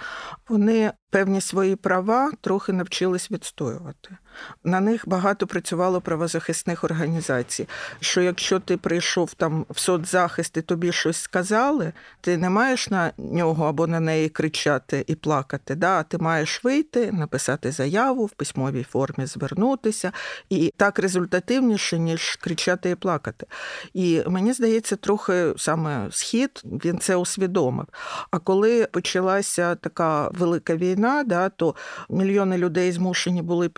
вони 0.48 0.92
певні 1.10 1.40
свої 1.40 1.76
права 1.76 2.32
трохи 2.40 2.72
навчились 2.72 3.30
відстоювати. 3.30 4.16
На 4.64 4.80
них 4.80 5.08
багато 5.08 5.46
працювало 5.46 6.00
правозахисних 6.00 6.84
організацій. 6.84 7.68
Що 8.00 8.22
якщо 8.22 8.60
ти 8.60 8.76
прийшов 8.76 9.34
там 9.34 9.66
в 9.70 9.78
соцзахист 9.78 10.56
і 10.56 10.62
тобі 10.62 10.92
щось 10.92 11.16
сказали, 11.16 11.92
ти 12.20 12.36
не 12.36 12.50
маєш 12.50 12.90
на 12.90 13.12
нього 13.18 13.66
або 13.66 13.86
на 13.86 14.00
неї 14.00 14.28
кричати 14.28 15.04
і 15.06 15.14
плакати. 15.14 15.74
Да? 15.74 16.02
Ти 16.02 16.18
маєш 16.18 16.64
вийти, 16.64 17.12
написати 17.12 17.72
заяву 17.72 18.26
в 18.26 18.30
письмовій 18.30 18.82
формі, 18.82 19.26
звернутися, 19.26 20.12
і 20.50 20.72
так 20.76 20.98
результативніше, 20.98 21.98
ніж 21.98 22.36
кричати 22.36 22.90
і 22.90 22.94
плакати. 22.94 23.46
І 23.94 24.22
мені 24.26 24.52
здається, 24.52 24.96
трохи 24.96 25.52
саме 25.56 26.08
схід 26.10 26.62
він 26.64 26.98
це 26.98 27.16
усвідомив. 27.16 27.86
А 28.30 28.38
коли 28.38 28.86
почалася 28.86 29.74
така 29.74 30.28
велика 30.28 30.76
війна, 30.76 31.24
да, 31.26 31.48
то 31.48 31.74
мільйони 32.10 32.58
людей 32.58 32.92
змушені 32.92 33.42
були 33.42 33.68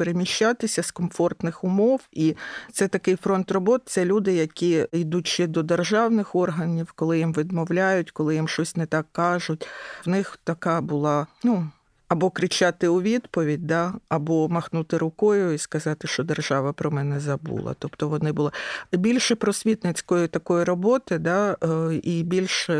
переміщатися 0.48 0.82
з 0.82 0.90
комфортних 0.90 1.64
умов. 1.64 2.00
І 2.12 2.36
це 2.72 2.88
такий 2.88 3.16
фронт 3.16 3.50
робот. 3.50 3.82
Це 3.86 4.04
люди, 4.04 4.34
які 4.34 4.86
йдучи 4.92 5.46
до 5.46 5.62
державних 5.62 6.34
органів, 6.34 6.92
коли 6.92 7.18
їм 7.18 7.32
відмовляють, 7.32 8.10
коли 8.10 8.34
їм 8.34 8.48
щось 8.48 8.76
не 8.76 8.86
так 8.86 9.06
кажуть. 9.12 9.66
В 10.04 10.08
них 10.08 10.38
така 10.44 10.80
була, 10.80 11.26
ну. 11.44 11.70
Або 12.08 12.30
кричати 12.30 12.88
у 12.88 13.02
відповідь, 13.02 13.66
да, 13.66 13.94
або 14.08 14.48
махнути 14.48 14.98
рукою 14.98 15.52
і 15.52 15.58
сказати, 15.58 16.08
що 16.08 16.24
держава 16.24 16.72
про 16.72 16.90
мене 16.90 17.20
забула. 17.20 17.74
Тобто 17.78 18.08
вони 18.08 18.32
були 18.32 18.50
більше 18.92 19.34
просвітницької 19.34 20.28
такої 20.28 20.64
роботи, 20.64 21.18
да, 21.18 21.56
е, 21.62 21.94
і 21.94 22.22
більше 22.22 22.74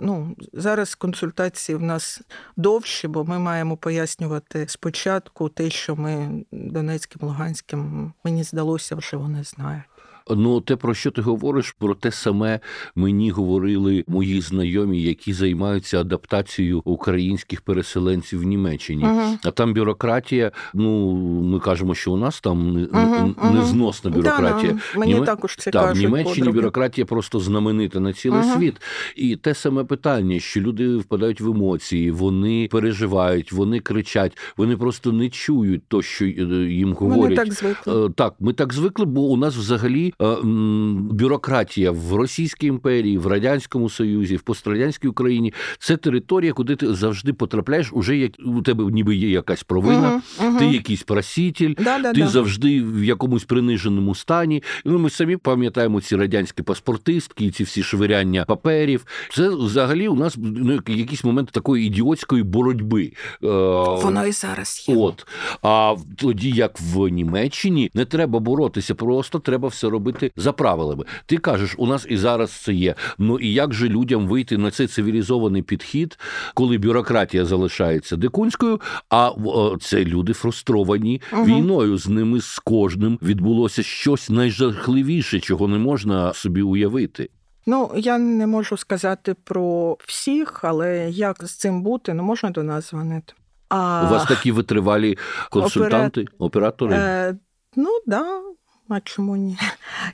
ну, 0.00 0.36
зараз 0.52 0.94
консультації 0.94 1.76
в 1.76 1.82
нас 1.82 2.20
довші, 2.56 3.08
бо 3.08 3.24
ми 3.24 3.38
маємо 3.38 3.76
пояснювати 3.76 4.64
спочатку 4.68 5.48
те, 5.48 5.70
що 5.70 5.96
ми 5.96 6.44
Донецьким, 6.52 7.28
Луганським, 7.28 8.12
мені 8.24 8.42
здалося, 8.42 8.96
вже 8.96 9.16
вони 9.16 9.44
знають. 9.44 9.84
Ну, 10.30 10.60
те, 10.60 10.76
про 10.76 10.94
що 10.94 11.10
ти 11.10 11.22
говориш, 11.22 11.74
про 11.78 11.94
те 11.94 12.10
саме 12.12 12.60
мені 12.94 13.30
говорили 13.30 14.04
мої 14.08 14.40
знайомі, 14.40 15.02
які 15.02 15.32
займаються 15.32 16.00
адаптацією 16.00 16.82
українських 16.84 17.60
переселенців 17.60 18.40
в 18.40 18.42
Німеччині. 18.44 19.04
Угу. 19.04 19.38
А 19.44 19.50
там 19.50 19.74
бюрократія. 19.74 20.52
Ну 20.74 21.12
ми 21.42 21.60
кажемо, 21.60 21.94
що 21.94 22.12
у 22.12 22.16
нас 22.16 22.40
там 22.40 22.88
мгм. 22.92 23.34
незносна 23.54 24.10
бюрократія. 24.10 24.72
Да, 24.72 25.00
мені 25.00 25.14
Німе- 25.14 25.26
також 25.26 25.56
це 25.56 25.70
Так, 25.70 25.94
в. 25.94 25.98
Німеччині 25.98 26.34
подруги. 26.36 26.52
бюрократія 26.58 27.04
просто 27.04 27.40
знаменита 27.40 28.00
на 28.00 28.12
цілий 28.12 28.40
Ага. 28.40 28.56
світ. 28.56 28.74
І 29.16 29.36
те 29.36 29.54
саме 29.54 29.84
питання, 29.84 30.40
що 30.40 30.60
люди 30.60 30.96
впадають 30.96 31.40
в 31.40 31.46
емоції, 31.50 32.10
вони 32.10 32.68
переживають, 32.70 33.52
вони 33.52 33.80
кричать, 33.80 34.38
вони 34.56 34.76
просто 34.76 35.12
не 35.12 35.28
чують 35.30 35.82
то, 35.88 36.02
що 36.02 36.24
е, 36.24 36.28
їм 36.68 36.94
Вони 37.00 37.14
говорять. 37.14 37.36
так 37.36 37.52
звикли. 37.52 38.06
Е, 38.06 38.10
Так, 38.16 38.34
ми 38.40 38.52
так 38.52 38.72
звикли, 38.74 39.04
бо 39.04 39.20
у 39.20 39.36
нас 39.36 39.56
взагалі 39.56 40.14
бюрократія 41.12 41.90
в 41.90 42.14
Російській 42.14 42.66
імперії, 42.66 43.18
в 43.18 43.26
Радянському 43.26 43.90
Союзі, 43.90 44.36
в 44.36 44.40
пострадянській 44.42 45.08
Україні 45.08 45.52
це 45.78 45.96
територія, 45.96 46.52
куди 46.52 46.76
ти 46.76 46.94
завжди 46.94 47.32
потрапляєш, 47.32 47.92
уже 47.92 48.16
як 48.16 48.32
у 48.46 48.62
тебе 48.62 48.84
ніби 48.84 49.16
є 49.16 49.28
якась 49.30 49.62
провина, 49.62 50.08
Мгм, 50.38 50.48
мгм. 50.48 50.58
ти 50.58 50.66
якийсь 50.66 51.02
проситель. 51.02 51.74
да, 51.78 51.98
да, 51.98 52.12
Ти 52.12 52.20
да. 52.20 52.28
завжди 52.28 52.82
в 52.82 53.04
якомусь 53.04 53.44
приниженому 53.44 54.14
стані. 54.14 54.62
Ну, 54.84 54.98
ми 54.98 55.10
самі 55.10 55.36
пам'ятаємо 55.36 56.00
ці 56.00 56.16
радянські 56.16 56.62
паспортистки, 56.62 57.50
ці 57.50 57.64
всі 57.64 57.82
швиряння 57.82 58.44
паперів. 58.44 59.06
Це 59.34 59.48
взагалі 59.48 60.08
у 60.08 60.14
нас 60.14 60.34
ну, 60.38 60.80
якийсь 60.86 61.24
момент 61.24 61.50
такої 61.50 61.86
ідіотської 61.86 62.42
боротьби. 62.42 63.12
Е, 63.44 63.48
Воно 64.02 64.26
і 64.26 64.32
зараз 64.32 64.84
є. 64.88 64.96
От 64.96 65.26
а 65.62 65.94
тоді, 66.16 66.50
як 66.50 66.80
в 66.80 67.08
Німеччині, 67.08 67.90
не 67.94 68.04
треба 68.04 68.38
боротися, 68.40 68.94
просто 68.94 69.38
треба 69.38 69.68
все 69.68 69.88
робити 69.88 70.07
за 70.36 70.52
правилами. 70.52 71.04
Ти 71.26 71.36
кажеш, 71.36 71.74
у 71.78 71.86
нас 71.86 72.06
і 72.08 72.16
зараз 72.16 72.50
це 72.50 72.72
є. 72.72 72.94
Ну 73.18 73.38
і 73.38 73.52
як 73.52 73.74
же 73.74 73.88
людям 73.88 74.26
вийти 74.28 74.58
на 74.58 74.70
цей 74.70 74.86
цивілізований 74.86 75.62
підхід, 75.62 76.18
коли 76.54 76.78
бюрократія 76.78 77.44
залишається 77.44 78.16
дикунською, 78.16 78.80
а 79.10 79.30
це 79.80 80.04
люди 80.04 80.32
фрустровані 80.32 81.20
Мгм. 81.32 81.44
війною. 81.44 81.98
З 81.98 82.08
ними 82.08 82.40
з 82.40 82.58
кожним 82.58 83.18
відбулося 83.22 83.82
щось 83.82 84.30
найжахливіше, 84.30 85.40
чого 85.40 85.68
не 85.68 85.78
можна 85.78 86.32
собі 86.32 86.62
уявити. 86.62 87.28
Ну, 87.66 87.90
я 87.96 88.18
не 88.18 88.46
можу 88.46 88.76
сказати 88.76 89.34
про 89.44 89.96
всіх, 90.06 90.60
але 90.64 91.10
як 91.10 91.44
з 91.44 91.56
цим 91.56 91.82
бути, 91.82 92.14
ну 92.14 92.22
можна 92.22 92.50
до 92.50 92.62
нас 92.62 92.90
дзвонити. 92.90 93.32
А, 93.68 94.04
У 94.08 94.10
вас 94.12 94.24
такі 94.28 94.52
витривалі 94.52 95.18
консультанти, 95.50 96.26
оператори. 96.38 96.94
Е, 96.94 97.36
ну, 97.76 97.88
да. 98.06 98.40
А 98.88 99.00
чому 99.00 99.36
ні? 99.36 99.58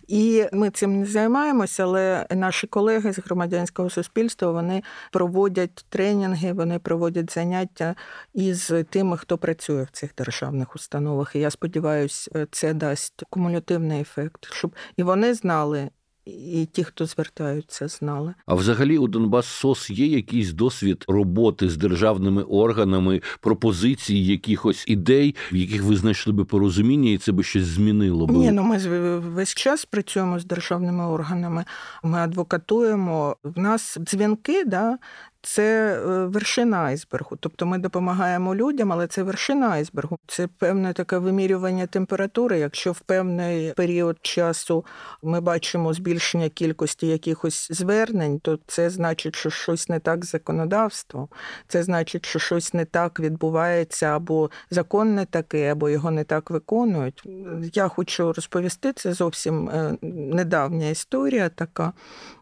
І 0.08 0.44
ми 0.52 0.70
цим 0.70 1.00
не 1.00 1.06
займаємося, 1.06 1.82
але 1.82 2.26
наші 2.30 2.66
колеги 2.66 3.12
з 3.12 3.18
громадянського 3.18 3.90
суспільства 3.90 4.50
вони 4.50 4.82
проводять 5.12 5.86
тренінги, 5.88 6.52
вони 6.52 6.78
проводять 6.78 7.32
заняття 7.32 7.94
із 8.34 8.72
тими, 8.90 9.16
хто 9.16 9.38
працює 9.38 9.82
в 9.82 9.90
цих 9.90 10.14
державних 10.14 10.74
установах. 10.74 11.36
І 11.36 11.38
я 11.38 11.50
сподіваюся, 11.50 12.46
це 12.50 12.74
дасть 12.74 13.22
кумулятивний 13.30 14.00
ефект, 14.00 14.52
щоб 14.52 14.74
і 14.96 15.02
вони 15.02 15.34
знали, 15.34 15.90
і 16.26 16.68
ті, 16.72 16.84
хто 16.84 17.06
звертаються, 17.06 17.88
знали. 17.88 18.34
А 18.46 18.54
взагалі 18.54 18.98
у 18.98 19.08
Донбас 19.08 19.46
СОС 19.46 19.90
є 19.90 20.06
якийсь 20.06 20.52
досвід 20.52 21.04
роботи 21.08 21.68
з 21.68 21.76
державними 21.76 22.42
органами, 22.42 23.20
пропозиції 23.40 24.26
якихось 24.26 24.84
ідей, 24.88 25.34
в 25.52 25.56
яких 25.56 25.82
ви 25.82 25.96
знайшли 25.96 26.32
би 26.32 26.44
порозуміння, 26.44 27.10
і 27.10 27.18
це 27.18 27.32
би 27.32 27.42
щось 27.42 27.64
змінило 27.64 28.26
би. 28.26 28.34
Ні, 28.34 28.52
ну 28.52 28.62
ми 28.62 28.78
весь 29.18 29.54
час 29.54 29.84
працюємо 29.84 30.38
з 30.38 30.44
державними 30.44 31.06
органами. 31.06 31.64
Ми 32.02 32.18
адвокатуємо. 32.18 33.36
В 33.44 33.58
нас 33.58 33.98
дзвінки, 34.00 34.64
да, 34.64 34.98
це 35.44 35.94
е, 35.94 36.26
вершина 36.26 36.76
айсбергу. 36.76 37.36
Тобто 37.40 37.66
ми 37.66 37.78
допомагаємо 37.78 38.54
людям, 38.54 38.92
але 38.92 39.06
це 39.06 39.22
вершина 39.22 39.70
айсбергу. 39.70 40.18
Це 40.26 40.46
певне 40.46 40.92
таке 40.92 41.18
вимірювання 41.18 41.86
температури. 41.86 42.58
Якщо 42.58 42.92
в 42.92 43.00
певний 43.00 43.72
період 43.72 44.18
часу 44.22 44.84
ми 45.22 45.40
бачимо 45.40 45.92
збільшення 45.92 46.48
кількості 46.48 47.06
якихось 47.06 47.68
звернень, 47.70 48.38
то 48.38 48.58
це 48.66 48.90
значить, 48.90 49.36
що 49.36 49.50
щось 49.50 49.88
не 49.88 49.98
так 49.98 50.24
з 50.24 50.30
законодавством. 50.30 51.28
Це 51.68 51.82
значить, 51.82 52.26
що 52.26 52.38
щось 52.38 52.74
не 52.74 52.84
так 52.84 53.20
відбувається, 53.20 54.06
або 54.06 54.50
закон 54.70 55.14
не 55.14 55.24
такий, 55.24 55.66
або 55.66 55.90
його 55.90 56.10
не 56.10 56.24
так 56.24 56.50
виконують. 56.50 57.28
Я 57.72 57.88
хочу 57.88 58.32
розповісти, 58.32 58.92
це 58.92 59.12
зовсім 59.12 59.68
е, 59.68 59.96
недавня 60.02 60.88
історія 60.88 61.48
така. 61.48 61.92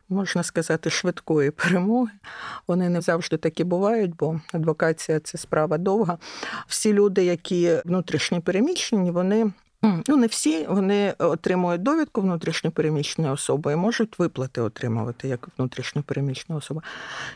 Можна 0.08 0.42
сказати, 0.42 0.90
швидкої 0.90 1.50
перемоги. 1.50 2.12
Вони 2.66 2.88
не 2.88 3.00
завжди 3.00 3.36
такі 3.36 3.64
бувають, 3.64 4.16
бо 4.16 4.40
адвокація 4.52 5.20
це 5.20 5.38
справа 5.38 5.78
довга. 5.78 6.18
Всі 6.66 6.92
люди, 6.92 7.24
які 7.24 7.80
внутрішні 7.84 8.40
переміщені, 8.40 9.10
вони. 9.10 9.52
Ну, 9.82 10.16
не 10.16 10.26
всі 10.26 10.66
вони 10.66 11.14
отримують 11.18 11.82
довідку 11.82 12.20
внутрішньопереміщені 12.20 13.28
особи 13.28 13.72
і 13.72 13.76
можуть 13.76 14.18
виплати 14.18 14.60
отримувати 14.60 15.28
як 15.28 15.48
внутрішньопереміщена 15.58 16.58
особа. 16.58 16.82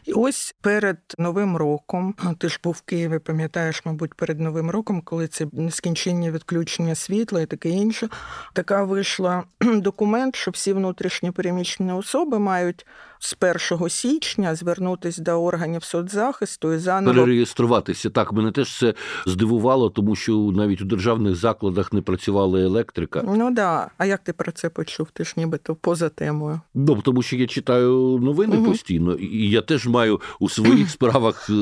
І 0.05 0.13
ось 0.13 0.55
перед 0.61 0.99
Новим 1.19 1.57
роком, 1.57 2.15
ти 2.39 2.49
ж 2.49 2.61
був 2.65 2.73
в 2.73 2.81
Києві, 2.81 3.19
пам'ятаєш, 3.19 3.85
мабуть, 3.85 4.15
перед 4.15 4.41
Новим 4.41 4.71
роком, 4.71 5.01
коли 5.01 5.29
це 5.29 5.47
нескінченні 5.53 6.31
відключення 6.31 6.95
світла 6.95 7.41
і 7.41 7.47
таке 7.47 7.69
інше, 7.69 8.09
така 8.53 8.85
вийшла 8.85 9.45
документ, 9.61 10.37
що 10.37 10.51
всі 10.51 10.73
внутрішньопереміщені 10.73 11.93
особи 11.93 12.39
мають 12.39 12.87
з 13.19 13.37
1 13.71 13.89
січня 13.89 14.55
звернутися 14.55 15.23
до 15.23 15.33
органів 15.45 15.85
соцзахисту 15.85 16.73
і 16.73 16.79
заново 16.79 17.15
перереєструватися. 17.15 18.11
Так, 18.11 18.33
мене 18.33 18.53
теж 18.53 18.79
це 18.79 18.95
здивувало, 19.27 19.91
тому 19.91 20.17
що 20.17 20.33
навіть 20.57 20.81
у 20.83 20.85
державних 20.85 21.35
закладах 21.37 21.93
не 21.93 22.03
працювала 22.03 22.61
електрика. 22.61 23.23
Ну 23.37 23.51
да. 23.51 23.91
А 23.99 24.07
як 24.07 24.21
ти 24.21 24.33
про 24.33 24.53
це 24.53 24.69
почув? 24.69 25.09
Ти 25.13 25.25
ж 25.25 25.35
нібито 25.37 25.75
поза 25.75 26.09
темою. 26.09 26.61
Ну, 26.75 27.01
тому 27.05 27.23
що 27.23 27.37
я 27.37 27.47
читаю 27.47 28.19
новини 28.23 28.57
Мгм. 28.57 28.67
постійно, 28.67 29.15
і 29.15 29.51
я 29.51 29.63
теж 29.63 29.87
маю 29.87 30.21
у 30.41 30.49
своїх 30.49 30.91
справах 30.97 31.51
е, 31.51 31.53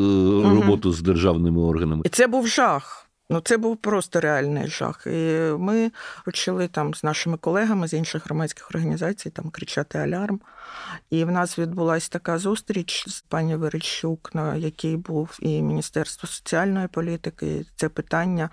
роботу 0.42 0.92
з 0.92 1.02
державними 1.02 1.62
органами. 1.62 2.02
І 2.04 2.08
це 2.08 2.26
був 2.26 2.48
жах. 2.48 3.03
Ну, 3.30 3.40
це 3.40 3.56
був 3.56 3.76
просто 3.76 4.20
реальний 4.20 4.68
жах. 4.68 5.06
І 5.06 5.38
ми 5.58 5.90
почали 6.24 6.68
там 6.68 6.94
з 6.94 7.04
нашими 7.04 7.37
колегами 7.37 7.88
з 7.88 7.92
інших 7.92 8.24
громадських 8.24 8.70
організацій 8.70 9.30
там 9.30 9.50
кричати 9.50 9.98
алярм. 9.98 10.40
І 11.10 11.24
в 11.24 11.30
нас 11.30 11.58
відбулася 11.58 12.08
така 12.10 12.38
зустріч 12.38 13.08
з 13.08 13.20
пані 13.20 13.56
Верещук, 13.56 14.34
на 14.34 14.56
якій 14.56 14.96
був 14.96 15.38
і 15.40 15.62
Міністерство 15.62 16.28
соціальної 16.28 16.88
політики. 16.88 17.46
І 17.46 17.66
це 17.76 17.88
питання 17.88 18.50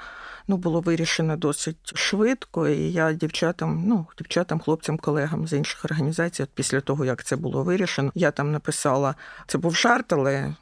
ну, 0.47 0.57
було 0.57 0.81
вирішено 0.81 1.37
досить 1.37 1.97
швидко. 1.97 2.67
І 2.67 2.91
я 2.91 3.13
дівчатам, 3.13 3.83
ну, 3.87 4.07
дівчатам, 4.17 4.59
хлопцям, 4.59 4.97
колегам 4.97 5.47
з 5.47 5.53
інших 5.53 5.85
організацій, 5.85 6.43
от 6.43 6.49
після 6.55 6.81
того, 6.81 7.05
як 7.05 7.23
це 7.23 7.35
було 7.35 7.63
вирішено, 7.63 8.11
я 8.15 8.31
там 8.31 8.51
написала: 8.51 9.15
це 9.47 9.57
був 9.57 9.75
жарт, 9.75 10.13
але 10.13 10.55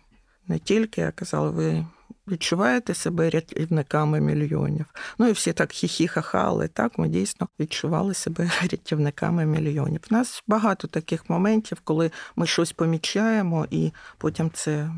не 0.47 0.59
тільки. 0.59 1.01
Я 1.01 1.11
казала, 1.11 1.49
ви 1.49 1.85
відчуваєте 2.31 2.93
себе 2.93 3.29
рятівниками 3.29 4.19
мільйонів. 4.19 4.85
Ну 5.17 5.27
і 5.27 5.31
всі 5.31 5.53
так 5.53 5.69
хі-хі-ха-ха, 5.69 6.43
але 6.45 6.67
так 6.67 6.97
ми 6.97 7.07
дійсно 7.07 7.47
відчували 7.59 8.13
себе 8.13 8.51
рятівниками 8.61 9.45
мільйонів. 9.45 10.01
У 10.11 10.15
нас 10.15 10.43
багато 10.47 10.87
таких 10.87 11.29
моментів, 11.29 11.77
коли 11.83 12.11
ми 12.35 12.47
щось 12.47 12.71
помічаємо, 12.71 13.67
і 13.71 13.91
потім 14.17 14.51
це 14.53 14.89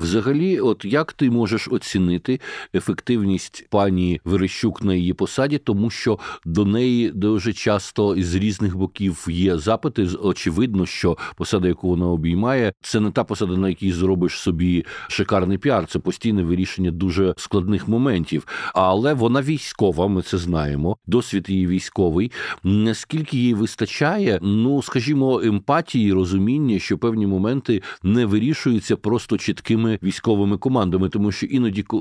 Взагалі, 0.00 0.60
от 0.60 0.84
як 0.84 1.12
ти 1.12 1.30
можеш 1.30 1.68
оцінити 1.68 2.40
ефективність 2.74 3.66
пані 3.70 4.20
Верещук 4.24 4.82
на 4.82 4.94
її 4.94 5.12
посаді, 5.12 5.58
тому 5.58 5.90
що 5.90 6.18
до 6.44 6.64
неї 6.64 7.10
дуже 7.10 7.52
часто 7.52 8.16
із 8.16 8.34
різних 8.34 8.76
боків 8.76 9.26
є 9.28 9.58
запити. 9.58 10.08
Очевидно, 10.22 10.86
що 10.86 11.18
посада, 11.36 11.68
яку 11.68 11.88
вона 11.88 12.06
обіймає, 12.06 12.72
це 12.82 13.00
не 13.00 13.10
та 13.10 13.24
посада, 13.24 13.56
на 13.56 13.68
якій 13.68 13.92
зробиш 13.92 14.38
собі 14.38 14.84
шикарний 15.08 15.58
піар. 15.58 15.86
Це 15.86 15.98
постійне 15.98 16.42
вирішення 16.42 16.90
дуже 16.90 17.34
складних 17.36 17.88
моментів. 17.88 18.46
Але 18.74 19.14
вона 19.14 19.42
військова, 19.42 20.08
ми 20.08 20.22
це 20.22 20.38
знаємо. 20.38 20.96
Досвід 21.06 21.46
її 21.48 21.66
військовий. 21.66 22.32
Наскільки 22.62 23.36
їй 23.36 23.54
вистачає, 23.54 24.38
ну 24.42 24.82
скажімо, 24.82 25.40
емпатії, 25.44 26.12
розуміння, 26.12 26.78
що 26.78 26.98
певні 26.98 27.26
моменти 27.26 27.82
не 28.02 28.26
вирішуються 28.26 28.96
просто 28.96 29.38
чіткими 29.38 29.85
військовими 30.02 30.58
командами, 30.58 31.08
тому 31.08 31.32
що 31.32 31.46
іноді 31.46 31.84
е, 31.92 31.96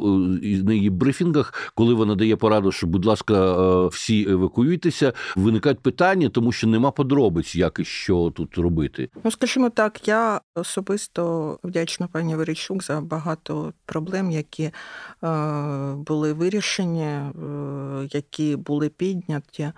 на 0.64 0.74
її 0.74 0.90
брифінгах, 0.90 1.72
коли 1.76 1.94
вона 1.94 2.16
дає 2.16 2.36
пораду, 2.36 2.72
що, 2.72 2.88
будь 2.88 3.06
ласка, 3.06 3.34
е, 3.34 3.88
всі 3.88 4.30
евакуюйтеся, 4.30 5.14
виникають 5.36 5.80
питання, 5.80 6.30
тому 6.30 6.52
що 6.52 6.68
нема 6.68 6.92
подробиць, 6.92 7.56
як 7.56 7.80
і 7.80 7.86
що 7.86 8.34
тут 8.36 8.58
робити. 8.58 9.10
Ну, 9.24 9.32
скажімо 9.32 9.70
так, 9.70 10.08
я 10.08 10.42
особисто 10.56 11.58
вдячна 11.64 12.08
пані 12.08 12.36
Верещук 12.36 12.84
за 12.84 13.02
багато 13.02 13.74
проблем, 13.86 14.32
які 14.32 14.64
е, 14.64 14.72
були 15.96 16.34
вирішені, 16.34 17.20
які 18.12 18.56
були 18.56 18.90
підняті. 18.90 19.72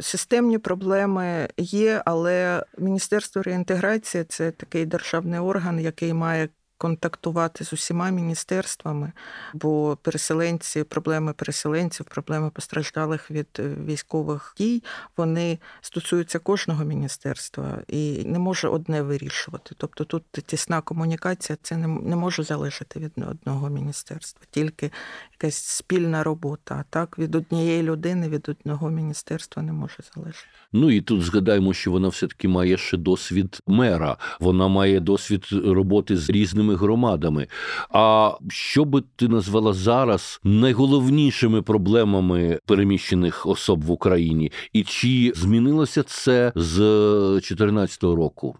Системні 0.00 0.58
проблеми 0.58 1.48
є, 1.56 2.02
але 2.06 2.64
Міністерство 2.78 3.42
реінтеграції 3.42 4.24
це 4.24 4.50
такий 4.50 4.86
державний 4.86 5.40
орган, 5.40 5.80
який 5.80 6.12
має 6.12 6.48
контактувати 6.78 7.64
з 7.64 7.72
усіма 7.72 8.10
міністерствами, 8.10 9.12
бо 9.54 9.98
переселенці, 10.02 10.84
проблеми 10.84 11.32
переселенців, 11.32 12.06
проблеми 12.06 12.50
постраждалих 12.50 13.30
від 13.30 13.46
е, 13.58 13.74
військових 13.86 14.54
дій, 14.58 14.82
вони 15.16 15.58
стосуються 15.80 16.38
кожного 16.38 16.84
міністерства 16.84 17.78
і 17.88 18.24
не 18.24 18.38
може 18.38 18.68
одне 18.68 19.02
вирішувати. 19.02 19.74
Тобто 19.78 20.04
тут 20.04 20.22
тісна 20.46 20.80
комунікація, 20.80 21.58
це 21.62 21.76
не, 21.76 21.88
не 21.88 22.16
може 22.16 22.42
залежати 22.42 23.00
від 23.00 23.12
одного 23.30 23.68
міністерства, 23.68 24.42
тільки 24.50 24.90
якась 25.32 25.56
спільна 25.56 26.22
робота. 26.24 26.74
А 26.80 26.84
так 26.90 27.18
від 27.18 27.34
однієї 27.34 27.82
людини, 27.82 28.28
від 28.28 28.48
одного 28.48 28.90
міністерства 28.90 29.62
не 29.62 29.72
може 29.72 29.96
залежати. 30.14 30.46
Ну 30.72 30.90
і 30.90 31.00
тут 31.00 31.22
згадаємо, 31.22 31.74
що 31.74 31.90
вона 31.90 32.08
все 32.08 32.26
таки 32.26 32.48
має 32.48 32.76
ще 32.76 32.96
досвід 32.96 33.60
мера. 33.66 34.16
Вона 34.40 34.68
має 34.68 35.00
досвід 35.00 35.46
роботи 35.52 36.16
з 36.16 36.30
різними 36.30 36.67
громадами. 36.74 37.46
А 37.90 38.32
що 38.48 38.84
би 38.84 39.02
ти 39.16 39.28
назвала 39.28 39.72
зараз 39.72 40.40
найголовнішими 40.44 41.62
проблемами 41.62 42.58
переміщених 42.66 43.46
особ 43.46 43.84
в 43.84 43.90
Україні? 43.90 44.52
І 44.72 44.84
чи 44.84 45.32
змінилося 45.36 46.02
це 46.02 46.52
з 46.54 46.76
2014 46.76 48.02
року? 48.02 48.56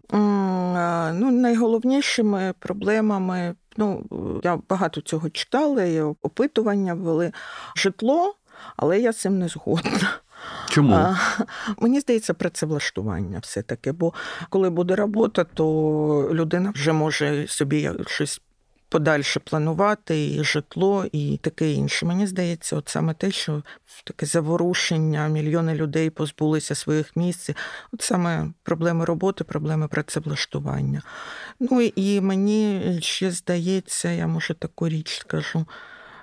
Ну, 1.14 1.30
найголовнішими 1.30 2.54
проблемами, 2.58 3.54
ну, 3.76 4.04
я 4.44 4.58
багато 4.68 5.00
цього 5.00 5.30
читала, 5.30 5.82
і 5.82 6.00
опитування 6.00 6.94
вели 6.94 7.32
житло, 7.76 8.34
але 8.76 9.00
я 9.00 9.12
з 9.12 9.20
цим 9.20 9.38
не 9.38 9.48
згодна. 9.48 10.20
Чому? 10.68 10.94
А, 10.94 11.16
мені 11.78 12.00
здається, 12.00 12.34
працевлаштування 12.34 13.38
все-таки, 13.38 13.92
бо 13.92 14.12
коли 14.50 14.70
буде 14.70 14.96
робота, 14.96 15.44
то 15.44 16.30
людина 16.32 16.72
вже 16.74 16.92
може 16.92 17.46
собі 17.46 17.90
щось 18.06 18.40
подальше 18.88 19.40
планувати, 19.40 20.34
і 20.34 20.44
житло, 20.44 21.06
і 21.12 21.36
таке 21.42 21.70
інше. 21.72 22.06
Мені 22.06 22.26
здається, 22.26 22.76
от 22.76 22.88
саме 22.88 23.14
те, 23.14 23.30
що 23.30 23.62
таке 24.04 24.26
заворушення, 24.26 25.28
мільйони 25.28 25.74
людей 25.74 26.10
позбулися 26.10 26.74
своїх 26.74 27.16
місць, 27.16 27.50
от 27.92 28.02
саме 28.02 28.52
проблеми 28.62 29.04
роботи, 29.04 29.44
проблеми 29.44 29.88
працевлаштування. 29.88 31.02
Ну 31.60 31.80
і 31.80 32.20
мені 32.20 32.98
ще 33.02 33.30
здається, 33.30 34.10
я 34.10 34.26
може 34.26 34.54
таку 34.54 34.88
річ 34.88 35.18
скажу. 35.18 35.66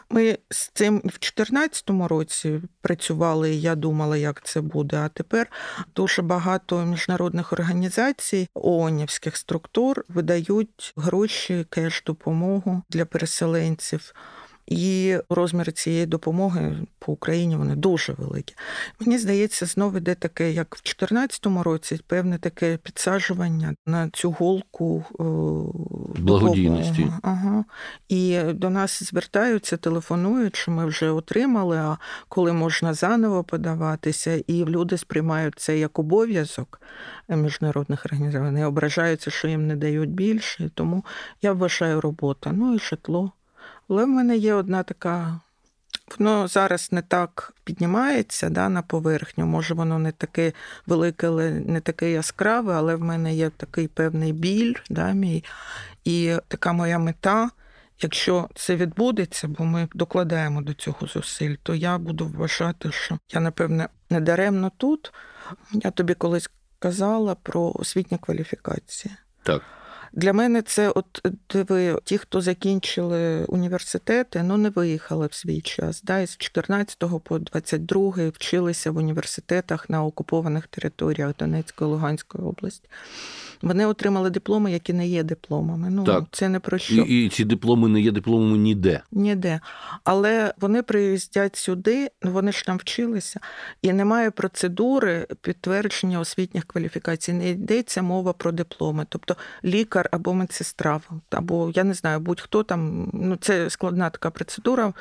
Ми 0.10 0.38
з 0.50 0.70
цим 0.74 0.98
в 0.98 1.02
2014 1.02 1.90
році 1.90 2.62
працювали, 2.82 3.52
і 3.52 3.62
я 3.62 3.76
думала, 3.76 4.18
як 4.18 4.46
це 4.46 4.62
буде. 4.62 4.98
А 4.98 5.10
тепер 5.10 5.52
дуже 5.96 6.22
багато 6.22 6.86
міжнародних 6.86 7.54
організацій, 7.54 8.50
ООНівських 8.54 9.38
структур 9.38 10.06
видають 10.10 10.94
гроші, 10.96 11.66
кеш 11.70 12.04
допомогу 12.06 12.82
для 12.90 13.06
переселенців. 13.06 14.14
І 14.68 15.18
розміри 15.30 15.72
цієї 15.72 16.06
допомоги 16.06 16.78
по 17.00 17.12
Україні 17.12 17.56
вони 17.56 17.76
дуже 17.76 18.14
великі. 18.14 18.56
Мені 19.00 19.18
здається, 19.18 19.66
знову 19.66 19.98
йде 19.98 20.16
таке, 20.16 20.52
як 20.52 20.76
в 20.76 20.80
2014 20.84 21.46
році, 21.46 22.00
певне 22.08 22.38
таке 22.38 22.78
підсаджування 22.78 23.76
на 23.86 24.10
цю 24.10 24.32
голку 24.32 25.04
е, 25.12 25.24
Благодійності. 26.22 26.92
допомоги. 26.92 27.20
Ага. 27.24 27.66
І 28.10 28.40
до 28.44 28.70
нас 28.70 29.04
звертаються, 29.04 29.78
телефонують, 29.78 30.56
що 30.56 30.72
ми 30.72 30.86
вже 30.86 31.10
отримали, 31.10 31.78
а 31.78 31.98
коли 32.30 32.54
можна 32.54 32.94
заново 32.94 33.44
подаватися, 33.44 34.44
і 34.48 34.66
люди 34.66 34.98
сприймають 34.98 35.60
це 35.60 35.78
як 35.78 36.00
обов'язок 36.00 36.82
міжнародних 37.30 38.06
організацій. 38.06 38.46
Вони 38.46 38.66
ображаються, 38.66 39.32
що 39.32 39.48
їм 39.48 39.68
не 39.68 39.76
дають 39.76 40.10
більше. 40.10 40.70
Тому 40.74 41.06
я 41.42 41.54
вважаю 41.54 42.02
робота. 42.02 42.52
Ну 42.52 42.76
і 42.76 42.80
житло. 42.80 43.32
Але 43.90 44.06
в 44.06 44.08
мене 44.08 44.38
є 44.38 44.54
одна 44.54 44.84
така. 44.84 45.40
Воно 46.18 46.48
зараз 46.48 46.92
не 46.92 47.02
так 47.02 47.54
піднімається 47.64 48.50
да, 48.50 48.70
на 48.70 48.82
поверхню. 48.82 49.46
Може, 49.46 49.74
воно 49.74 50.00
не 50.00 50.12
таке 50.12 50.54
велике, 50.88 51.28
але 51.28 51.52
не 51.52 51.82
таке 51.82 52.12
яскраве, 52.12 52.74
але 52.74 52.96
в 52.96 53.02
мене 53.02 53.36
є 53.36 53.50
такий 53.50 53.88
певний 53.88 54.34
біль, 54.34 54.74
да, 54.90 55.12
мій. 55.12 55.44
І 56.04 56.36
така 56.48 56.74
моя 56.74 57.00
мета. 57.00 57.50
Якщо 58.02 58.50
це 58.56 58.76
відбудеться, 58.76 59.48
бо 59.48 59.64
ми 59.64 59.88
докладаємо 59.94 60.62
до 60.62 60.74
цього 60.74 61.08
зусиль, 61.08 61.56
то 61.64 61.76
я 61.76 61.98
буду 61.98 62.28
вважати, 62.28 62.92
що 62.92 63.18
я, 63.34 63.40
напевне, 63.40 63.90
не 64.10 64.22
даремно 64.22 64.72
тут. 64.78 65.14
Я 65.72 65.92
тобі 65.92 66.14
колись 66.14 66.50
казала 66.80 67.36
про 67.36 67.72
освітні 67.76 68.18
кваліфікації. 68.18 69.16
Так. 69.44 69.62
Для 70.16 70.34
мене 70.34 70.62
це, 70.62 70.90
от 70.90 71.28
диви, 71.54 72.00
ті, 72.04 72.18
хто 72.18 72.42
закінчили 72.42 73.46
університети, 73.46 74.44
ну 74.44 74.58
не 74.58 74.70
виїхали 74.70 75.28
в 75.28 75.34
свій 75.34 75.62
час. 75.62 76.02
Да, 76.04 76.20
Із 76.20 76.38
14 76.38 77.04
по 77.24 77.40
22 77.40 78.14
вчилися 78.30 78.92
в 78.92 78.98
університетах 78.98 79.90
на 79.90 80.04
окупованих 80.04 80.68
територіях 80.68 81.32
Донецької 81.40 81.92
Луганської 81.92 82.44
області. 82.44 82.90
Вони 83.62 83.86
отримали 83.86 84.30
дипломи, 84.30 84.72
які 84.72 84.94
не 84.94 85.08
є 85.08 85.24
дипломами. 85.24 85.90
Ну 85.90 86.04
так. 86.04 86.24
це 86.32 86.50
не 86.50 86.60
про 86.60 86.78
що. 86.78 86.96
І, 86.96 87.26
і 87.26 87.30
ці 87.30 87.46
дипломи 87.46 87.90
не 87.90 88.02
є 88.02 88.12
дипломами 88.12 88.58
ніде. 88.58 89.02
Ніде. 89.12 89.60
Але 90.04 90.54
вони 90.60 90.84
приїздять 90.84 91.56
сюди, 91.56 92.10
ну, 92.24 92.32
вони 92.32 92.52
ж 92.52 92.66
там 92.66 92.78
вчилися, 92.78 93.40
і 93.82 93.94
немає 93.94 94.32
процедури 94.32 95.28
підтвердження 95.42 96.20
освітніх 96.20 96.66
кваліфікацій. 96.66 97.34
Не 97.34 97.50
йдеться 97.50 98.02
мова 98.02 98.34
про 98.34 98.52
дипломи. 98.52 99.06
Тобто 99.10 99.36
лікар 99.64 100.05
або 100.12 100.34
медсестра, 100.34 101.02
або 101.30 101.72
я 101.76 101.84
не 101.84 101.94
знаю, 101.94 102.20
будь-хто 102.20 102.64
там. 102.64 103.10
Ну 103.14 103.36
це 103.36 103.70
складна 103.70 104.10
така 104.10 104.30
процедура 104.30 104.94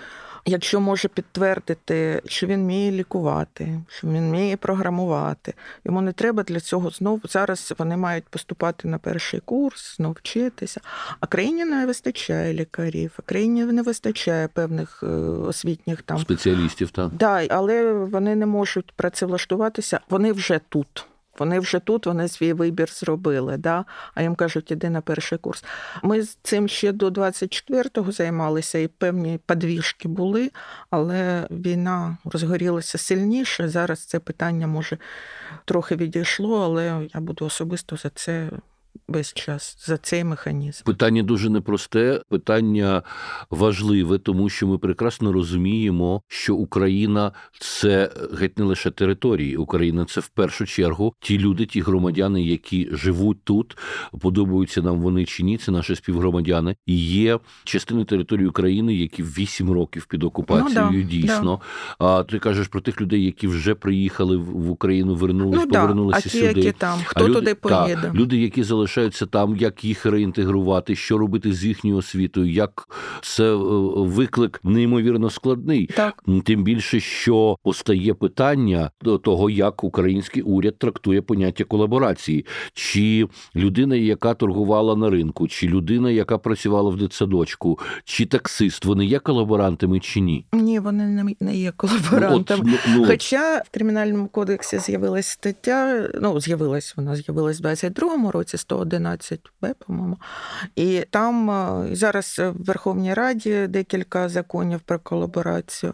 якщо 0.45 0.81
може 0.81 1.09
підтвердити, 1.09 2.23
що 2.27 2.47
він 2.47 2.61
вміє 2.61 2.93
лікувати, 2.93 3.81
що 3.89 4.07
він 4.07 4.29
вміє 4.29 4.57
програмувати, 4.57 5.55
йому 5.85 6.01
не 6.01 6.13
треба 6.13 6.43
для 6.43 6.61
цього 6.61 6.91
знову 6.91 7.21
зараз 7.25 7.75
вони 7.79 7.97
мають 7.97 8.25
поступати 8.25 8.89
на 8.89 8.99
перший 8.99 9.41
курс, 9.41 9.97
знову 9.97 10.15
вчитися. 10.15 10.81
А 11.21 11.27
країні 11.27 11.65
не 11.65 11.87
вистачає 11.87 12.55
лікарів, 12.55 13.13
а 13.19 13.23
країні 13.23 13.65
не 13.65 13.83
вистачає 13.83 14.49
певних 14.49 15.03
е, 15.03 15.07
освітніх 15.07 16.03
там 16.03 16.19
спеціалістів. 16.19 16.91
Так. 16.91 17.11
Да, 17.13 17.47
але 17.51 17.93
вони 17.93 18.37
не 18.37 18.47
можуть 18.47 18.93
працевлаштуватися, 18.93 20.01
вони 20.11 20.33
вже 20.33 20.61
тут. 20.69 21.07
Вони 21.39 21.61
вже 21.61 21.79
тут, 21.79 22.07
вони 22.07 22.29
свій 22.29 22.53
вибір 22.53 22.91
зробили, 22.91 23.57
да? 23.57 23.85
а 24.15 24.23
їм 24.23 24.35
кажуть, 24.35 24.71
іди 24.71 24.91
на 24.91 25.01
перший 25.01 25.39
курс. 25.39 25.65
Ми 26.03 26.23
з 26.23 26.39
цим 26.43 26.69
ще 26.69 26.93
до 26.93 27.09
24-го 27.09 28.13
займалися, 28.13 28.79
і 28.79 28.89
певні 28.89 29.41
подвіжки 29.47 30.09
були, 30.09 30.51
але 30.91 31.47
війна 31.51 32.17
розгорілася 32.25 32.99
сильніше. 32.99 33.69
Зараз 33.69 34.05
це 34.05 34.19
питання 34.19 34.67
може 34.67 34.99
трохи 35.65 35.97
відійшло, 35.97 36.65
але 36.65 37.09
я 37.15 37.21
буду 37.21 37.45
особисто 37.45 37.97
за 37.97 38.11
це 38.11 38.51
весь 39.09 39.33
час 39.33 39.77
за 39.87 39.97
цей 39.97 40.25
механізм. 40.25 40.85
Питання 40.85 41.23
дуже 41.23 41.51
непросте, 41.51 42.23
питання 42.29 43.03
важливе, 43.51 44.19
тому 44.19 44.49
що 44.49 44.67
ми 44.67 44.79
прекрасно 44.79 45.33
розуміємо, 45.33 46.23
що 46.29 46.55
Україна 46.55 47.33
це 47.61 48.11
геть 48.39 48.59
не 48.59 48.65
лише 48.65 48.91
території. 48.91 49.57
Україна 49.57 50.05
це 50.05 50.21
в 50.21 50.29
першу 50.29 50.67
чергу 50.67 51.15
ті 51.21 51.39
люди, 51.39 51.67
ті 51.67 51.81
громадяни, 51.81 52.43
які 52.43 52.89
живуть 52.93 53.45
тут, 53.45 53.79
подобаються 54.21 54.83
нам 54.83 55.01
вони 55.01 55.25
чи 55.25 55.43
ні. 55.43 55.59
Це 55.59 55.73
наші 55.73 55.97
співгромадяни, 55.97 56.77
і 56.87 56.97
є 57.07 57.39
частини 57.65 58.05
території 58.05 58.47
України, 58.47 58.95
які 58.95 59.23
вісім 59.23 59.71
років 59.71 60.07
під 60.07 60.25
окупацією 60.25 60.91
ну, 60.93 61.03
да, 61.03 61.09
дійсно. 61.09 61.61
Да. 62.01 62.07
А 62.07 62.23
ти 62.23 62.39
кажеш 62.39 62.69
про 62.69 62.81
тих 62.81 63.01
людей, 63.01 63.25
які 63.25 63.47
вже 63.47 63.75
приїхали 63.75 64.37
в 64.37 64.71
Україну, 64.71 65.15
вернулись, 65.15 65.61
ну, 65.65 65.73
повернулися 65.73 66.21
да. 66.21 66.27
а 66.27 66.31
ті, 66.31 66.39
сюди. 66.39 66.61
Які 66.61 66.73
там 66.73 66.99
хто 67.05 67.25
а 67.25 67.29
туди 67.29 67.41
люди, 67.41 67.55
поїде? 67.55 67.99
Та, 68.03 68.13
люди, 68.15 68.37
які 68.37 68.63
залишилися 68.63 68.84
залишаються 68.85 69.27
там, 69.27 69.57
як 69.57 69.85
їх 69.85 70.07
реінтегрувати, 70.07 70.97
що 70.97 71.19
робити 71.19 71.53
з 71.53 71.65
їхньою 71.65 71.97
освітою, 71.97 72.51
як 72.51 72.89
це 73.23 73.45
е, 73.45 73.57
виклик 73.97 74.61
неймовірно 74.65 75.31
складний. 75.31 75.87
Так. 75.87 76.23
Тим 76.45 76.65
більше, 76.65 77.01
що 77.01 77.57
постає 77.63 78.15
питання 78.15 78.91
до 79.03 79.19
того, 79.19 79.51
як 79.51 79.85
український 79.85 80.43
уряд 80.43 80.79
трактує 80.79 81.23
поняття 81.23 81.65
колаборації, 81.65 82.47
чи 82.75 83.29
людина, 83.57 83.97
яка 83.97 84.35
торгувала 84.35 84.97
на 84.97 85.11
ринку, 85.11 85.49
чи 85.49 85.69
людина, 85.69 86.11
яка 86.11 86.39
працювала 86.39 86.91
в 86.91 86.97
дитсадочку, 86.97 87.79
чи 88.05 88.27
таксист, 88.27 88.85
вони 88.85 89.07
є 89.07 89.19
колаборантами 89.19 90.01
чи 90.01 90.21
ні? 90.21 90.47
Ні, 90.53 90.79
вони 90.79 91.35
не 91.41 91.57
є 91.57 91.73
колаборантами. 91.77 92.63
Ну, 92.67 92.75
от, 92.75 92.81
ну, 92.89 92.97
ну... 92.97 93.07
Хоча 93.07 93.59
в 93.59 93.75
кримінальному 93.75 94.29
кодексі 94.29 94.79
з'явилась 94.79 95.27
стаття, 95.27 96.11
ну 96.21 96.41
з'явилась 96.41 96.97
вона 96.97 97.17
з'явилась 97.17 97.61
в 97.61 97.65
22-му 97.65 98.31
році 98.31 98.57
111Б, 98.75 99.75
по-моєму. 99.87 100.19
І 100.77 101.05
там 101.11 101.51
е, 101.51 101.89
зараз 101.95 102.39
в 102.39 102.65
Верховній 102.65 103.15
Раді 103.15 103.67
декілька 103.67 104.29
законів 104.29 104.81
про 104.81 104.99
колаборацію. 104.99 105.93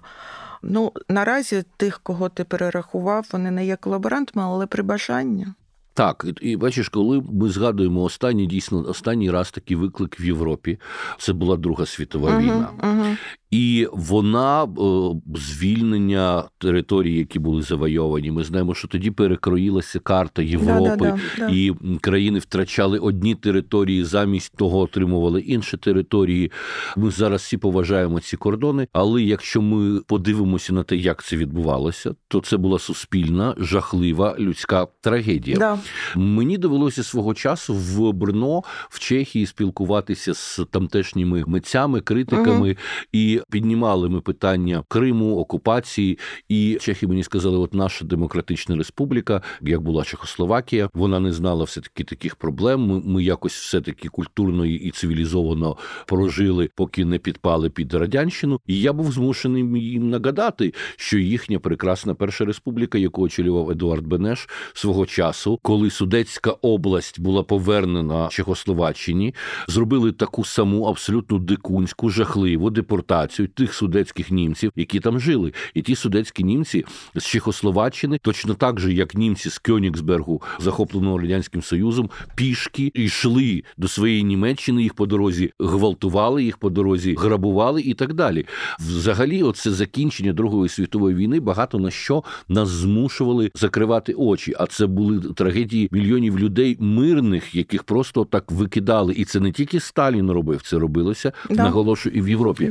Ну, 0.63 0.93
наразі 1.09 1.65
тих, 1.77 2.01
кого 2.03 2.29
ти 2.29 2.45
перерахував, 2.45 3.27
вони 3.33 3.51
не 3.51 3.67
є 3.67 3.77
колаборантами, 3.77 4.47
але 4.47 4.67
при 4.67 4.83
бажанні. 4.83 5.47
Так, 5.95 6.27
і 6.41 6.57
бачиш, 6.57 6.89
коли 6.89 7.23
ми 7.33 7.49
згадуємо 7.49 8.03
останній 8.03 8.47
дійсно 8.47 8.79
останній 8.89 9.31
раз 9.31 9.51
такий 9.51 9.77
виклик 9.77 10.21
в 10.21 10.25
Європі, 10.25 10.79
це 11.19 11.33
була 11.33 11.57
Друга 11.57 11.87
світова 11.87 12.31
uh-huh, 12.31 12.39
війна. 12.39 12.69
Uh-huh. 12.83 13.17
І 13.51 13.89
вона 13.93 14.69
звільнення 15.35 16.45
територій, 16.59 17.15
які 17.15 17.39
були 17.39 17.63
завойовані. 17.63 18.31
Ми 18.31 18.45
знаємо, 18.45 18.75
що 18.75 18.89
тоді 18.89 19.11
перекроїлася 19.11 19.99
карта 19.99 20.43
Європи, 20.43 20.97
да, 20.99 21.19
да, 21.39 21.47
да, 21.47 21.49
і 21.49 21.73
країни 22.01 22.39
втрачали 22.39 22.99
одні 22.99 23.35
території, 23.35 24.05
замість 24.05 24.57
того 24.57 24.79
отримували 24.79 25.41
інші 25.41 25.77
території. 25.77 26.53
Ми 26.97 27.11
зараз 27.11 27.41
всі 27.41 27.57
поважаємо 27.57 28.21
ці 28.21 28.37
кордони. 28.37 28.89
Але 28.93 29.23
якщо 29.23 29.63
ми 29.63 30.01
подивимося 30.01 30.73
на 30.73 30.83
те, 30.83 30.97
як 30.97 31.25
це 31.25 31.37
відбувалося, 31.37 32.15
то 32.29 32.41
це 32.41 32.57
була 32.57 32.79
суспільна, 32.79 33.55
жахлива 33.59 34.37
людська 34.39 34.87
трагедія. 35.01 35.57
Да. 35.57 35.79
Мені 36.17 36.59
довелося 36.59 37.03
свого 37.03 37.35
часу 37.35 37.75
в 37.75 38.13
Брно 38.13 38.63
в 38.89 38.99
Чехії 38.99 39.47
спілкуватися 39.47 40.35
з 40.35 40.61
тамтешніми 40.71 41.45
митцями, 41.47 42.01
критиками 42.01 42.69
угу. 42.69 42.79
і 43.13 43.40
піднімали 43.51 44.09
ми 44.09 44.21
питання 44.21 44.85
Криму, 44.89 45.37
окупації, 45.37 46.19
і 46.49 46.79
чехи 46.81 47.07
мені 47.07 47.23
сказали, 47.23 47.59
от 47.59 47.75
наша 47.75 48.05
демократична 48.05 48.77
республіка, 48.77 49.43
як 49.63 49.81
була 49.81 50.05
Чехословакія, 50.05 50.89
вона 50.95 51.21
не 51.21 51.33
знала 51.33 51.65
все 51.65 51.81
таки 51.81 52.05
таких 52.05 52.37
проблем. 52.37 52.81
Ми, 52.81 53.01
ми 53.05 53.23
якось 53.23 53.55
все 53.55 53.81
таки 53.81 54.09
культурно 54.09 54.67
і 54.67 54.91
цивілізовано 54.91 55.77
прожили, 56.07 56.71
поки 56.75 57.05
не 57.05 57.19
підпали 57.19 57.71
під 57.71 57.95
радянщину. 57.95 58.61
І 58.67 58.81
я 58.81 58.93
був 58.93 59.13
змушений 59.13 59.83
їм 59.83 60.11
нагадати, 60.11 60.75
що 60.97 61.19
їхня 61.19 61.59
прекрасна 61.59 62.15
перша 62.15 62.45
республіка, 62.45 62.99
яку 62.99 63.23
очолював 63.23 63.71
Едуард 63.71 64.07
Бенеш 64.07 64.49
свого 64.75 65.07
часу, 65.07 65.59
коли 65.63 65.91
Судецька 65.91 66.51
область 66.51 67.21
була 67.21 67.43
повернена 67.43 68.29
Чехословаччині, 68.31 69.35
зробили 69.69 70.13
таку 70.13 70.45
саму 70.45 70.85
абсолютно 70.85 71.39
дикунську 71.39 72.11
жахливу 72.11 72.71
депортацію 72.71 73.30
окупацію 73.31 73.49
тих 73.49 73.75
судецьких 73.75 74.31
німців, 74.31 74.73
які 74.77 75.01
там 75.01 75.21
жили. 75.21 75.53
І 75.75 75.83
ті 75.83 75.95
судецькі 75.95 76.45
німці 76.45 76.85
з 77.15 77.25
Чехословаччини, 77.25 78.19
точно 78.23 78.55
так 78.55 78.81
же, 78.81 78.93
як 78.93 79.15
німці 79.15 79.51
з 79.51 79.59
Кьонігсбергу, 79.59 80.43
захопленого 80.59 81.19
радянським 81.19 81.63
союзом, 81.63 82.11
пішки 82.35 82.93
йшли 82.95 83.63
до 83.77 83.89
своєї 83.89 84.25
Німеччини. 84.25 84.83
Їх 84.83 84.95
по 84.95 85.07
дорозі 85.07 85.53
гвалтували, 85.61 86.45
їх 86.45 86.59
по 86.59 86.71
дорозі 86.71 87.15
грабували 87.19 87.83
і 87.83 87.95
так 87.95 88.15
далі. 88.15 88.47
Взагалі, 88.81 89.43
оце 89.43 89.71
закінчення 89.71 90.33
Другої 90.33 90.69
світової 90.69 91.17
війни 91.17 91.41
багато 91.41 91.79
на 91.79 91.91
що 91.91 92.25
нас 92.49 92.69
змушували 92.69 93.51
закривати 93.55 94.13
очі. 94.13 94.55
А 94.59 94.67
це 94.67 94.87
були 94.87 95.21
трагедії 95.21 95.89
мільйонів 95.93 96.39
людей 96.39 96.77
мирних, 96.81 97.55
яких 97.55 97.83
просто 97.83 98.25
так 98.25 98.51
викидали. 98.51 99.15
І 99.15 99.25
це 99.25 99.41
не 99.41 99.53
тільки 99.53 99.81
Сталін 99.81 100.31
робив, 100.31 100.63
це 100.63 100.79
робилося 100.79 101.33
да. 101.51 101.63
наголошую 101.63 102.15
і 102.15 102.21
в 102.21 102.29
Європі. 102.29 102.71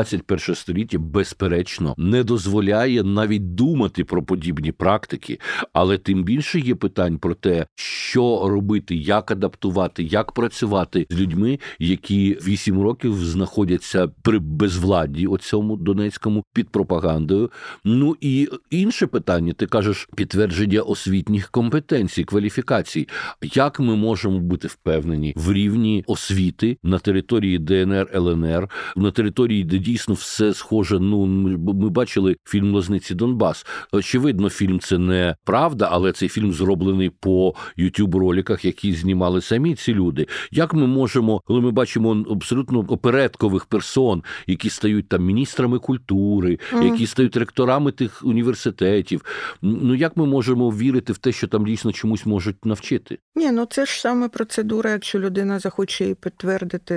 21 0.00 0.54
століття, 0.54 0.98
безперечно, 0.98 1.94
не 1.98 2.24
дозволяє 2.24 3.02
навіть 3.02 3.54
думати 3.54 4.04
про 4.04 4.22
подібні 4.22 4.72
практики, 4.72 5.38
але 5.72 5.98
тим 5.98 6.24
більше 6.24 6.60
є 6.60 6.74
питань 6.74 7.18
про 7.18 7.34
те, 7.34 7.66
що 7.74 8.48
робити, 8.48 8.96
як 8.96 9.30
адаптувати, 9.30 10.02
як 10.02 10.32
працювати 10.32 11.06
з 11.10 11.20
людьми, 11.20 11.58
які 11.78 12.38
8 12.46 12.82
років 12.82 13.24
знаходяться 13.24 14.08
при 14.22 14.38
безвладді 14.38 15.26
оцьому 15.26 15.76
Донецькому 15.76 16.44
під 16.54 16.68
пропагандою. 16.68 17.50
Ну 17.84 18.16
і 18.20 18.48
інше 18.70 19.06
питання, 19.06 19.52
ти 19.52 19.66
кажеш, 19.66 20.08
підтвердження 20.16 20.80
освітніх 20.82 21.50
компетенцій, 21.50 22.24
кваліфікацій. 22.24 23.08
Як 23.42 23.80
ми 23.80 23.96
можемо 23.96 24.38
бути 24.38 24.68
впевнені 24.68 25.34
в 25.36 25.52
рівні 25.52 26.04
освіти 26.06 26.78
на 26.82 26.98
території 26.98 27.58
ДНР 27.58 28.10
ЛНР, 28.14 28.68
на 28.96 29.10
території, 29.10 29.64
де 29.64 29.78
дійсно 29.90 30.14
все 30.14 30.54
схоже. 30.54 31.00
Ну 31.00 31.26
ми 31.26 31.88
бачили 31.88 32.36
фільм 32.44 32.74
Лозниці 32.74 33.14
Донбас. 33.14 33.66
Очевидно, 33.92 34.50
фільм 34.50 34.80
це 34.80 34.98
не 34.98 35.36
правда, 35.44 35.88
але 35.90 36.12
цей 36.12 36.28
фільм 36.28 36.52
зроблений 36.52 37.10
по 37.10 37.54
youtube 37.78 38.18
роліках 38.18 38.64
які 38.64 38.92
знімали 38.92 39.40
самі 39.40 39.74
ці 39.74 39.94
люди. 39.94 40.26
Як 40.50 40.74
ми 40.74 40.86
можемо, 40.86 41.40
коли 41.44 41.60
ми 41.60 41.70
бачимо 41.70 42.24
абсолютно 42.30 42.78
опередкових 42.78 43.66
персон, 43.66 44.22
які 44.46 44.70
стають 44.70 45.08
там 45.08 45.24
міністрами 45.24 45.78
культури, 45.78 46.58
mm. 46.72 46.84
які 46.84 47.06
стають 47.06 47.36
ректорами 47.36 47.92
тих 47.92 48.24
університетів. 48.24 49.24
Ну 49.62 49.94
як 49.94 50.16
ми 50.16 50.26
можемо 50.26 50.70
вірити 50.70 51.12
в 51.12 51.18
те, 51.18 51.32
що 51.32 51.48
там 51.48 51.64
дійсно 51.66 51.92
чомусь 51.92 52.26
можуть 52.26 52.64
навчити? 52.64 53.18
Ні, 53.34 53.52
ну 53.52 53.66
це 53.70 53.86
ж 53.86 54.00
саме 54.00 54.28
процедура. 54.28 54.90
Якщо 54.90 55.18
людина 55.18 55.58
захоче 55.58 56.04
її 56.04 56.14
підтвердити, 56.14 56.94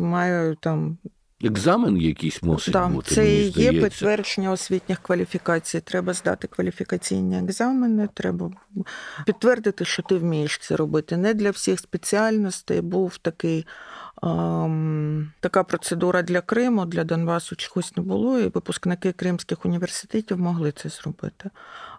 має 0.00 0.56
там 0.60 0.98
Екзамен 1.44 1.96
якийсь 1.96 2.42
мусить 2.42 2.72
да, 2.72 2.88
бути. 2.88 3.14
Це 3.14 3.20
мені 3.20 3.48
є 3.48 3.72
підтвердження 3.72 4.50
освітніх 4.50 4.98
кваліфікацій. 4.98 5.80
Треба 5.80 6.12
здати 6.12 6.46
кваліфікаційні 6.46 7.38
екзамени, 7.38 8.08
треба 8.14 8.50
підтвердити, 9.26 9.84
що 9.84 10.02
ти 10.02 10.14
вмієш 10.14 10.58
це 10.58 10.76
робити. 10.76 11.16
Не 11.16 11.34
для 11.34 11.50
всіх 11.50 11.80
спеціальностей 11.80 12.80
був 12.80 13.18
такий. 13.18 13.66
Um, 14.22 15.26
така 15.40 15.64
процедура 15.64 16.22
для 16.22 16.40
Криму, 16.40 16.86
для 16.86 17.04
Донбасу 17.04 17.56
чогось 17.56 17.96
не 17.96 18.02
було, 18.02 18.38
і 18.38 18.42
випускники 18.42 19.12
кримських 19.12 19.64
університетів 19.64 20.38
могли 20.38 20.72
це 20.72 20.88
зробити. 20.88 21.50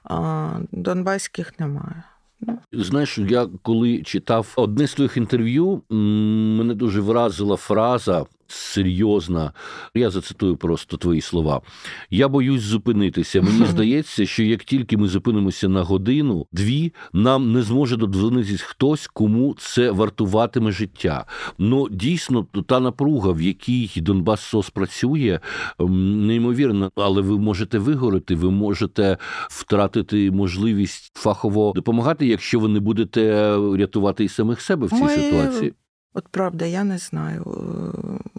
А 0.04 0.50
Донбаських 0.71 1.60
немає. 1.60 2.04
Ну. 2.39 2.60
Знаєш, 2.73 3.17
я 3.17 3.47
коли 3.62 4.04
читав 4.04 4.54
одне 4.56 4.88
з 4.88 4.93
твоїх 4.93 5.17
інтерв'ю, 5.17 5.82
мене 5.89 6.73
дуже 6.73 7.02
вразила 7.02 7.56
фраза 7.56 8.26
серйозна. 8.47 9.53
Я 9.95 10.10
зацитую 10.10 10.57
просто 10.57 10.97
твої 10.97 11.21
слова. 11.21 11.62
Я 12.10 12.27
боюсь 12.27 12.62
зупинитися. 12.62 13.41
Мені 13.41 13.65
здається, 13.69 14.25
що 14.25 14.43
як 14.43 14.63
тільки 14.63 14.97
ми 14.97 15.07
зупинимося 15.07 15.69
на 15.69 15.83
годину, 15.83 16.47
дві, 16.51 16.93
нам 17.13 17.51
не 17.53 17.62
зможе 17.62 17.97
додзвонитись 17.97 18.62
хтось, 18.62 19.07
кому 19.07 19.55
це 19.60 19.91
вартуватиме 19.91 20.71
життя. 20.71 21.25
Ну 21.57 21.89
дійсно, 21.89 22.47
та 22.67 22.79
напруга, 22.79 23.31
в 23.31 23.41
якій 23.41 23.91
Донбас 23.95 24.41
СОС 24.41 24.69
працює, 24.69 25.39
неймовірно, 25.79 26.91
але 26.95 27.21
ви 27.21 27.39
можете 27.39 27.79
вигорити, 27.79 28.36
ви 28.36 28.51
можете 28.51 29.17
втратити 29.49 30.31
можливість 30.31 31.12
фахово 31.17 31.73
допомагати, 31.75 32.27
якщо 32.27 32.60
ви 32.60 32.67
не 32.67 32.79
будете 32.79 33.55
рятувати 33.77 34.23
і 34.23 34.27
самих 34.27 34.62
себе 34.62 34.88
в 34.88 34.89
цій 34.89 35.03
ми... 35.03 35.10
ситуації. 35.10 35.73
От 36.17 36.27
правда, 36.27 36.65
я 36.65 36.84
не 36.84 36.97
знаю. 36.97 37.45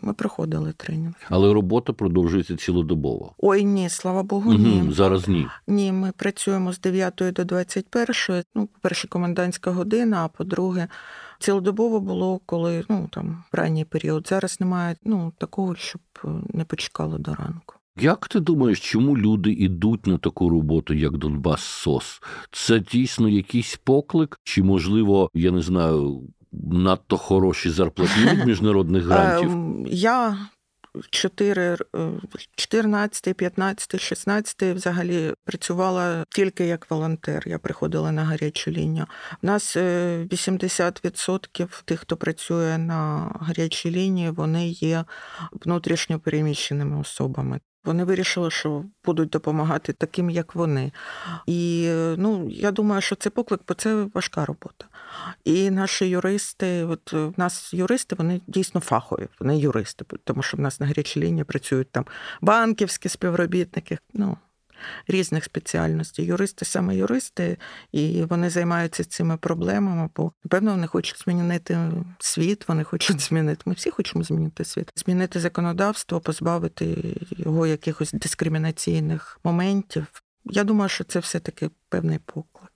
Ми 0.03 0.13
проходили 0.13 0.73
тренінг. 0.73 1.15
Але 1.31 1.53
робота 1.53 1.93
продовжується 1.93 2.57
цілодобово. 2.57 3.35
Ой, 3.39 3.65
ні, 3.65 3.89
слава 3.89 4.23
Богу, 4.23 4.53
ні. 4.53 4.81
Угу, 4.83 4.93
зараз 4.93 5.29
ні. 5.29 5.47
Ні, 5.67 5.93
ми 5.93 6.13
працюємо 6.17 6.73
з 6.73 6.81
9 6.81 7.15
до 7.33 7.45
21. 7.45 8.43
Ну, 8.55 8.67
по-перше, 8.67 9.09
комендантська 9.09 9.71
година, 9.71 10.25
а 10.25 10.29
по-друге, 10.29 10.89
цілодобово 11.39 12.01
було, 12.01 12.41
коли 12.47 12.85
ну 12.89 13.09
там 13.13 13.45
ранній 13.53 13.85
період. 13.85 14.29
Зараз 14.29 14.61
немає 14.61 14.97
ну, 15.05 15.33
такого, 15.39 15.77
щоб 15.77 16.01
не 16.49 16.65
почекало 16.65 17.19
до 17.19 17.35
ранку. 17.35 17.75
Як 18.01 18.29
ти 18.29 18.41
думаєш, 18.41 18.81
чому 18.81 19.19
люди 19.19 19.53
йдуть 19.53 20.07
на 20.07 20.19
таку 20.19 20.49
роботу, 20.49 20.95
як 20.95 21.19
Донбас 21.19 21.63
Сос? 21.63 22.23
Це 22.53 22.81
дійсно 22.81 23.29
якийсь 23.29 23.81
поклик? 23.85 24.41
Чи, 24.45 24.63
можливо, 24.63 25.31
я 25.35 25.51
не 25.51 25.63
знаю, 25.63 26.23
надто 26.53 27.17
хороші 27.17 27.71
зарплатні 27.71 28.25
від 28.25 28.47
міжнародних 28.47 29.05
грантів? 29.05 29.51
Ем, 29.51 29.87
я 29.89 30.37
4, 31.11 31.77
14, 32.57 33.35
15, 33.35 34.01
16 34.01 34.63
взагалі 34.63 35.35
працювала 35.45 36.25
тільки 36.29 36.67
як 36.67 36.91
волонтер. 36.91 37.49
Я 37.49 37.59
приходила 37.59 38.13
на 38.13 38.25
гарячу 38.25 38.71
лінію. 38.71 39.07
У 39.43 39.47
нас 39.47 39.77
80% 39.77 41.65
е, 41.65 41.69
тих, 41.85 42.01
хто 42.01 42.17
працює 42.17 42.79
на 42.79 43.33
гарячій 43.41 43.91
лінії, 43.91 44.31
вони 44.31 44.69
є 44.69 45.05
внутрішньо 45.53 46.19
переміщеними 46.19 47.01
особами. 47.01 47.61
Вони 47.85 48.05
вирішили, 48.05 48.51
що 48.51 48.85
будуть 49.05 49.29
допомагати 49.29 49.93
таким, 49.93 50.31
як 50.31 50.55
вони. 50.55 50.93
І 51.47 51.91
ну, 52.17 52.49
я 52.51 52.71
думаю, 52.71 53.01
що 53.01 53.17
це 53.17 53.31
поклик, 53.31 53.61
бо 53.69 53.75
це 53.75 54.07
важка 54.15 54.45
робота. 54.45 54.87
І 55.45 55.71
наші 55.71 56.09
юристи, 56.09 56.85
от 56.85 57.13
в 57.13 57.33
нас 57.37 57.75
юристи, 57.75 58.17
вони 58.19 58.41
дійсно 58.47 58.81
фахові, 58.81 59.29
вони 59.41 59.59
юристи, 59.59 60.05
тому 60.25 60.43
що 60.43 60.57
в 60.57 60.61
нас 60.61 60.81
на 60.81 60.87
гарячій 60.87 61.21
лінії 61.21 61.45
працюють 61.45 61.91
там 61.91 62.07
банківські 62.41 63.09
співробітники. 63.09 63.99
ну, 64.15 64.37
різних 65.07 65.45
спеціальностей. 65.45 66.25
Юристи 66.25 66.65
саме 66.65 66.97
юристи, 66.97 67.57
і 67.93 68.25
вони 68.25 68.51
займаються 68.51 69.05
цими 69.05 69.37
проблемами, 69.37 70.11
бо 70.17 70.33
напевно 70.45 70.71
вони 70.71 70.87
хочуть 70.87 71.23
змінити 71.25 71.79
світ, 72.19 72.69
вони 72.69 72.85
хочуть 72.85 73.21
змінити. 73.21 73.63
Ми 73.65 73.75
всі 73.75 73.91
хочемо 73.91 74.25
змінити 74.25 74.65
світ, 74.65 74.93
змінити 74.97 75.41
законодавство, 75.41 76.21
позбавити 76.21 77.17
його 77.31 77.67
якихось 77.67 78.13
дискримінаційних 78.13 79.41
моментів. 79.45 80.07
Я 80.45 80.65
думаю, 80.65 80.89
що 80.89 81.05
це 81.05 81.19
все 81.19 81.41
таки 81.41 81.71
певний 81.89 82.19
поклик 82.19 82.68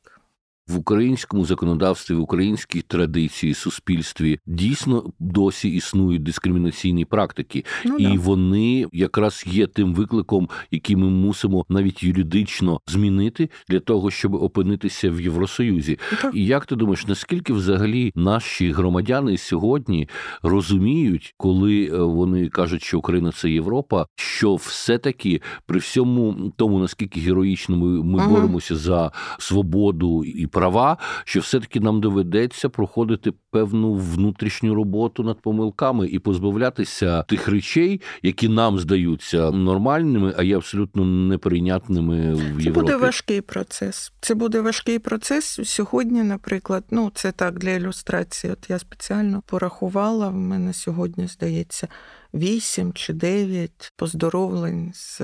в 0.73 0.79
українському 0.79 1.45
законодавстві, 1.45 2.15
в 2.15 2.21
українській 2.21 2.81
традиції, 2.81 3.55
суспільстві 3.55 4.39
дійсно 4.47 5.13
досі 5.19 5.69
існують 5.69 6.23
дискримінаційні 6.23 7.05
практики, 7.05 7.65
ну, 7.85 7.97
і 7.97 8.05
да. 8.05 8.15
вони 8.15 8.87
якраз 8.93 9.45
є 9.47 9.67
тим 9.67 9.95
викликом, 9.95 10.49
який 10.71 10.97
ми 10.97 11.11
мусимо 11.11 11.65
навіть 11.69 12.03
юридично 12.03 12.81
змінити 12.87 13.51
для 13.69 13.81
того, 13.81 14.11
щоб 14.11 14.35
опинитися 14.35 15.11
в 15.11 15.21
Євросоюзі. 15.21 15.99
Так. 16.23 16.35
І 16.35 16.47
як 16.47 16.67
ти 16.67 16.77
думаєш, 16.77 17.07
наскільки 17.07 17.53
взагалі 17.53 18.13
наші 18.15 18.73
громадяни 18.73 19.39
сьогодні 19.39 20.09
розуміють, 20.43 21.35
коли 21.37 21.85
е, 21.85 21.99
вони 21.99 22.49
кажуть, 22.49 22.83
що 22.83 22.99
Україна 22.99 23.33
це 23.33 23.51
Європа, 23.51 24.07
що 24.17 24.55
все-таки 24.55 25.41
при 25.67 25.79
всьому 25.79 26.53
тому, 26.57 26.79
наскільки 26.79 27.21
героїчно 27.21 27.77
ми, 27.77 28.03
ми 28.03 28.19
ага. 28.19 28.29
боремося 28.29 28.77
за 28.77 29.13
свободу 29.39 30.25
і 30.25 30.47
права, 30.47 30.62
що 31.25 31.41
все-таки 31.41 31.81
нам 31.81 32.01
доведеться 32.01 32.69
проходити 32.69 33.33
певну 33.51 33.95
внутрішню 33.95 34.75
роботу 34.75 35.23
над 35.23 35.41
помилками 35.41 36.07
і 36.07 36.19
позбавлятися 36.19 37.23
тих 37.23 37.49
речей, 37.49 38.01
які 38.23 38.49
нам 38.49 38.79
здаються 38.79 39.51
нормальними, 39.51 40.35
а 40.37 40.43
є 40.43 40.57
абсолютно 40.57 41.05
неприйнятними 41.05 42.35
в 42.35 42.41
Європі. 42.41 42.65
Це 42.65 42.71
буде 42.71 42.97
важкий 42.97 43.41
процес. 43.41 44.13
Це 44.21 44.35
буде 44.35 44.61
важкий 44.61 44.99
процес 44.99 45.61
сьогодні. 45.65 46.23
Наприклад, 46.23 46.85
ну 46.91 47.11
це 47.15 47.33
так 47.33 47.59
для 47.59 47.71
ілюстрації. 47.71 48.53
От 48.53 48.71
я 48.71 48.79
спеціально 48.79 49.43
порахувала. 49.47 50.29
В 50.29 50.35
мене 50.35 50.73
сьогодні 50.73 51.27
здається 51.27 51.89
вісім 52.35 52.93
чи 52.93 53.13
дев'ять 53.13 53.93
поздоровлень 53.97 54.93
з 54.95 55.23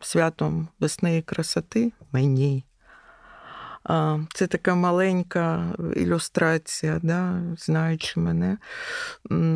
святом 0.00 0.68
весни 0.80 1.16
і 1.16 1.22
красоти 1.22 1.92
мені. 2.12 2.64
Це 4.34 4.46
така 4.46 4.74
маленька 4.74 5.74
ілюстрація, 5.96 7.00
да, 7.02 7.42
знаючи 7.58 8.20
мене. 8.20 8.58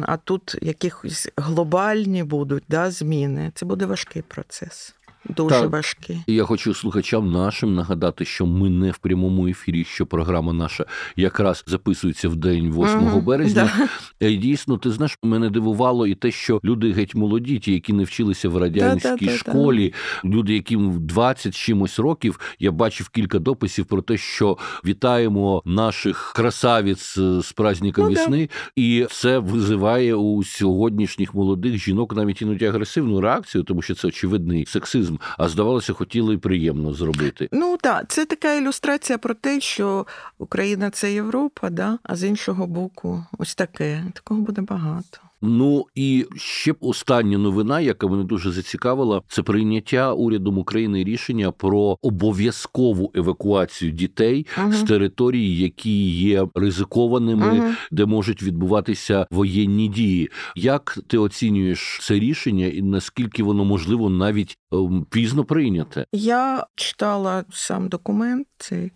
А 0.02 0.16
тут 0.16 0.56
якісь 0.62 1.28
глобальні 1.36 2.24
будуть 2.24 2.64
да, 2.68 2.90
зміни. 2.90 3.52
Це 3.54 3.66
буде 3.66 3.86
важкий 3.86 4.22
процес. 4.22 4.94
Дуже 5.36 5.60
так. 5.60 5.70
важкі. 5.70 6.18
Я 6.26 6.44
хочу 6.44 6.74
слухачам 6.74 7.30
нашим 7.30 7.74
нагадати, 7.74 8.24
що 8.24 8.46
ми 8.46 8.70
не 8.70 8.90
в 8.90 8.98
прямому 8.98 9.48
ефірі, 9.48 9.84
що 9.84 10.06
програма 10.06 10.52
наша 10.52 10.84
якраз 11.16 11.64
записується 11.66 12.28
в 12.28 12.36
день 12.36 12.70
8 12.70 13.06
угу, 13.06 13.20
березня. 13.20 13.70
Да. 13.78 13.88
Е, 14.26 14.36
дійсно, 14.36 14.78
ти 14.78 14.90
знаєш, 14.90 15.18
мене 15.22 15.50
дивувало 15.50 16.06
і 16.06 16.14
те, 16.14 16.30
що 16.30 16.60
люди 16.64 16.92
геть 16.92 17.14
молоді, 17.14 17.58
ті, 17.58 17.72
які 17.72 17.92
не 17.92 18.04
вчилися 18.04 18.48
в 18.48 18.56
радянській 18.56 19.26
да, 19.26 19.32
да, 19.32 19.36
школі, 19.38 19.94
люди, 20.24 20.54
яким 20.54 21.06
20 21.06 21.54
чимось 21.54 21.98
років, 21.98 22.40
я 22.58 22.72
бачив 22.72 23.08
кілька 23.08 23.38
дописів 23.38 23.86
про 23.86 24.02
те, 24.02 24.16
що 24.16 24.58
вітаємо 24.84 25.62
наших 25.64 26.32
красавіць 26.36 27.18
з 27.18 27.52
праздником 27.56 28.04
ну, 28.04 28.10
весни, 28.10 28.48
і 28.76 29.06
це 29.10 29.38
визиває 29.38 30.14
у 30.14 30.44
сьогоднішніх 30.44 31.34
молодих 31.34 31.76
жінок 31.76 32.16
навіть 32.16 32.42
іноді 32.42 32.64
агресивну 32.64 33.20
реакцію, 33.20 33.64
тому 33.64 33.82
що 33.82 33.94
це 33.94 34.08
очевидний 34.08 34.66
сексизм 34.66 35.07
а 35.38 35.48
здавалося, 35.48 35.92
хотіли 35.92 36.34
і 36.34 36.38
приємно 36.38 36.94
зробити. 36.94 37.48
Ну 37.52 37.76
так, 37.76 38.04
це 38.08 38.26
така 38.26 38.54
ілюстрація 38.54 39.18
про 39.18 39.34
те, 39.34 39.60
що 39.60 40.06
Україна 40.38 40.90
це 40.90 41.12
Європа, 41.12 41.70
да? 41.70 41.98
а 42.02 42.16
з 42.16 42.24
іншого 42.24 42.66
боку, 42.66 43.24
ось 43.38 43.54
таке. 43.54 44.04
Такого 44.14 44.40
буде 44.40 44.62
багато. 44.62 45.18
Ну 45.42 45.84
і 45.94 46.26
ще 46.36 46.74
остання 46.80 47.38
новина, 47.38 47.80
яка 47.80 48.06
мене 48.06 48.24
дуже 48.24 48.50
зацікавила, 48.52 49.22
це 49.28 49.42
прийняття 49.42 50.12
урядом 50.12 50.58
України 50.58 51.04
рішення 51.04 51.50
про 51.52 51.96
обов'язкову 52.02 53.12
евакуацію 53.14 53.92
дітей 53.92 54.46
Мгм. 54.58 54.72
з 54.72 54.82
територій, 54.82 55.56
які 55.56 56.10
є 56.10 56.46
ризикованими, 56.54 57.46
Мгм. 57.46 57.74
де 57.90 58.06
можуть 58.06 58.42
відбуватися 58.42 59.26
воєнні 59.30 59.88
дії. 59.88 60.28
Як 60.56 60.98
ти 61.06 61.18
оцінюєш 61.18 61.98
це 62.02 62.14
рішення, 62.14 62.66
і 62.66 62.82
наскільки 62.82 63.42
воно 63.42 63.64
можливо 63.64 64.10
навіть 64.10 64.58
ем, 64.72 65.06
пізно 65.10 65.44
прийняте? 65.44 66.06
Я 66.12 66.66
читала 66.74 67.44
сам 67.50 67.88
документ 67.88 68.46
цей, 68.58 68.92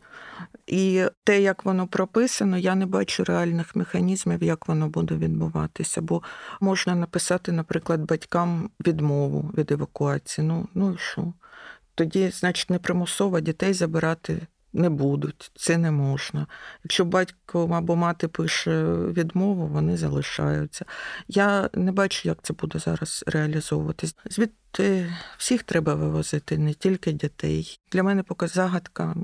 і 0.67 1.05
те, 1.25 1.43
як 1.43 1.65
воно 1.65 1.87
прописано, 1.87 2.59
я 2.59 2.75
не 2.75 2.87
бачу 2.87 3.25
реальних 3.25 3.77
механізмів, 3.77 4.43
як 4.43 4.69
воно 4.69 4.89
буде 4.89 5.15
відбуватися. 5.15 6.01
Бо 6.01 6.23
можна 6.61 6.95
написати, 6.95 7.53
наприклад, 7.53 8.01
батькам 8.01 8.71
відмову 8.87 9.51
від 9.59 9.73
евакуації. 9.73 10.47
Ну, 10.47 10.69
ну 10.75 10.93
і 10.93 10.99
що? 10.99 11.33
Тоді, 11.95 12.31
значить, 12.31 12.71
непримусово 12.71 13.41
дітей 13.41 13.73
забирати 13.73 14.47
не 14.73 14.91
будуть. 14.91 15.51
Це 15.55 15.79
не 15.79 15.91
можна. 15.91 16.47
Якщо 16.85 17.05
батько 17.05 17.69
або 17.69 17.97
мати 17.97 18.29
пише 18.29 18.85
відмову, 18.95 19.67
вони 19.67 19.97
залишаються. 19.97 20.85
Я 21.29 21.71
не 21.75 21.93
бачу, 21.93 22.29
як 22.29 22.39
це 22.43 22.53
буде 22.53 22.79
зараз 22.79 23.25
реалізовуватись. 23.27 24.17
Звідти 24.31 25.13
всіх 25.39 25.63
треба 25.63 25.95
вивозити, 25.95 26.59
не 26.59 26.75
тільки 26.75 27.13
дітей. 27.13 27.81
Для 27.93 28.03
мене 28.03 28.23
поки 28.23 28.47
загадка, 28.47 29.15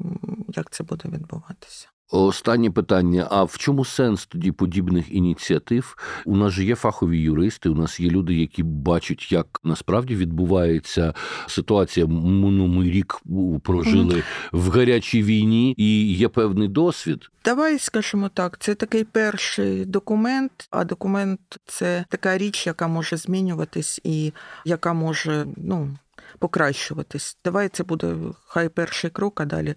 як 0.49 0.71
це 0.71 0.85
буде 0.85 1.09
відбуватися. 1.09 1.89
Останнє 2.11 2.71
питання: 2.71 3.29
а 3.31 3.45
в 3.45 3.59
чому 3.59 3.85
сенс 3.85 4.27
тоді 4.27 4.53
подібних 4.53 5.13
ініціатив? 5.13 5.97
У 6.25 6.37
нас 6.37 6.53
же 6.53 6.65
є 6.65 6.75
фахові 6.75 7.21
юристи, 7.21 7.69
у 7.69 7.75
нас 7.75 8.01
є 8.01 8.11
люди, 8.11 8.35
які 8.35 8.63
бачать, 8.63 9.33
як 9.33 9.61
насправді 9.65 10.17
відбувається 10.17 11.15
ситуація. 11.47 12.07
Ну, 12.07 12.67
ми 12.67 12.91
рік 12.91 13.21
прожили 13.63 14.23
в 14.53 14.71
гарячій 14.71 15.23
війні, 15.23 15.75
і 15.77 16.15
є 16.15 16.29
певний 16.29 16.69
досвід. 16.69 17.31
Давай 17.45 17.79
скажемо 17.79 18.29
так, 18.29 18.59
це 18.61 18.75
такий 18.75 19.05
перший 19.05 19.85
документ, 19.85 20.69
а 20.71 20.85
документ 20.85 21.41
це 21.67 22.05
така 22.09 22.39
річ, 22.39 22.67
яка 22.67 22.89
може 22.89 23.17
змінюватись 23.17 24.01
і 24.05 24.33
яка 24.65 24.93
може 24.93 25.47
ну, 25.57 25.97
покращуватись. 26.39 27.39
Давай 27.45 27.69
це 27.69 27.85
буде 27.85 28.17
хай 28.47 28.69
перший 28.69 29.11
крок, 29.11 29.41
а 29.41 29.45
далі 29.45 29.75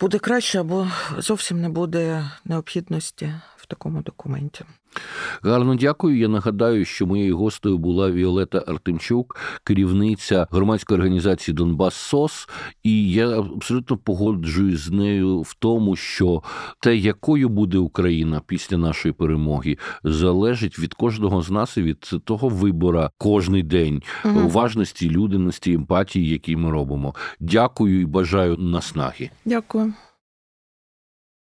буде 0.00 0.18
краще 0.18 0.60
або 0.60 0.88
зовсім 1.18 1.60
не 1.60 1.68
буде 1.68 2.30
необхідності 2.44 3.34
в 3.56 3.66
такому 3.66 4.02
документі. 4.02 4.64
Гарно 5.42 5.74
дякую. 5.74 6.18
Я 6.18 6.28
нагадаю, 6.28 6.84
що 6.84 7.06
моєю 7.06 7.36
гостею 7.38 7.78
була 7.78 8.10
Віолета 8.10 8.64
Артемчук, 8.66 9.36
керівниця 9.64 10.46
громадської 10.50 10.98
організації 11.00 11.54
Донбас 11.54 11.94
СОС. 11.94 12.48
І 12.82 13.10
я 13.12 13.38
абсолютно 13.38 13.96
погоджуюсь 13.96 14.80
з 14.80 14.90
нею 14.90 15.40
в 15.40 15.54
тому, 15.58 15.96
що 15.96 16.42
те, 16.80 16.96
якою 16.96 17.48
буде 17.48 17.78
Україна 17.78 18.40
після 18.46 18.76
нашої 18.76 19.12
перемоги, 19.12 19.76
залежить 20.04 20.78
від 20.78 20.94
кожного 20.94 21.42
з 21.42 21.50
нас 21.50 21.76
і 21.76 21.82
від 21.82 22.10
того 22.24 22.48
вибора 22.48 23.10
кожний 23.18 23.62
день, 23.62 24.02
Мгм. 24.24 24.46
уважності, 24.46 25.10
людяності, 25.10 25.72
емпатії, 25.72 26.28
які 26.28 26.56
ми 26.56 26.70
робимо. 26.70 27.14
Дякую 27.40 28.00
і 28.00 28.06
бажаю 28.06 28.56
наснаги. 28.56 29.30
Дякую. 29.44 29.92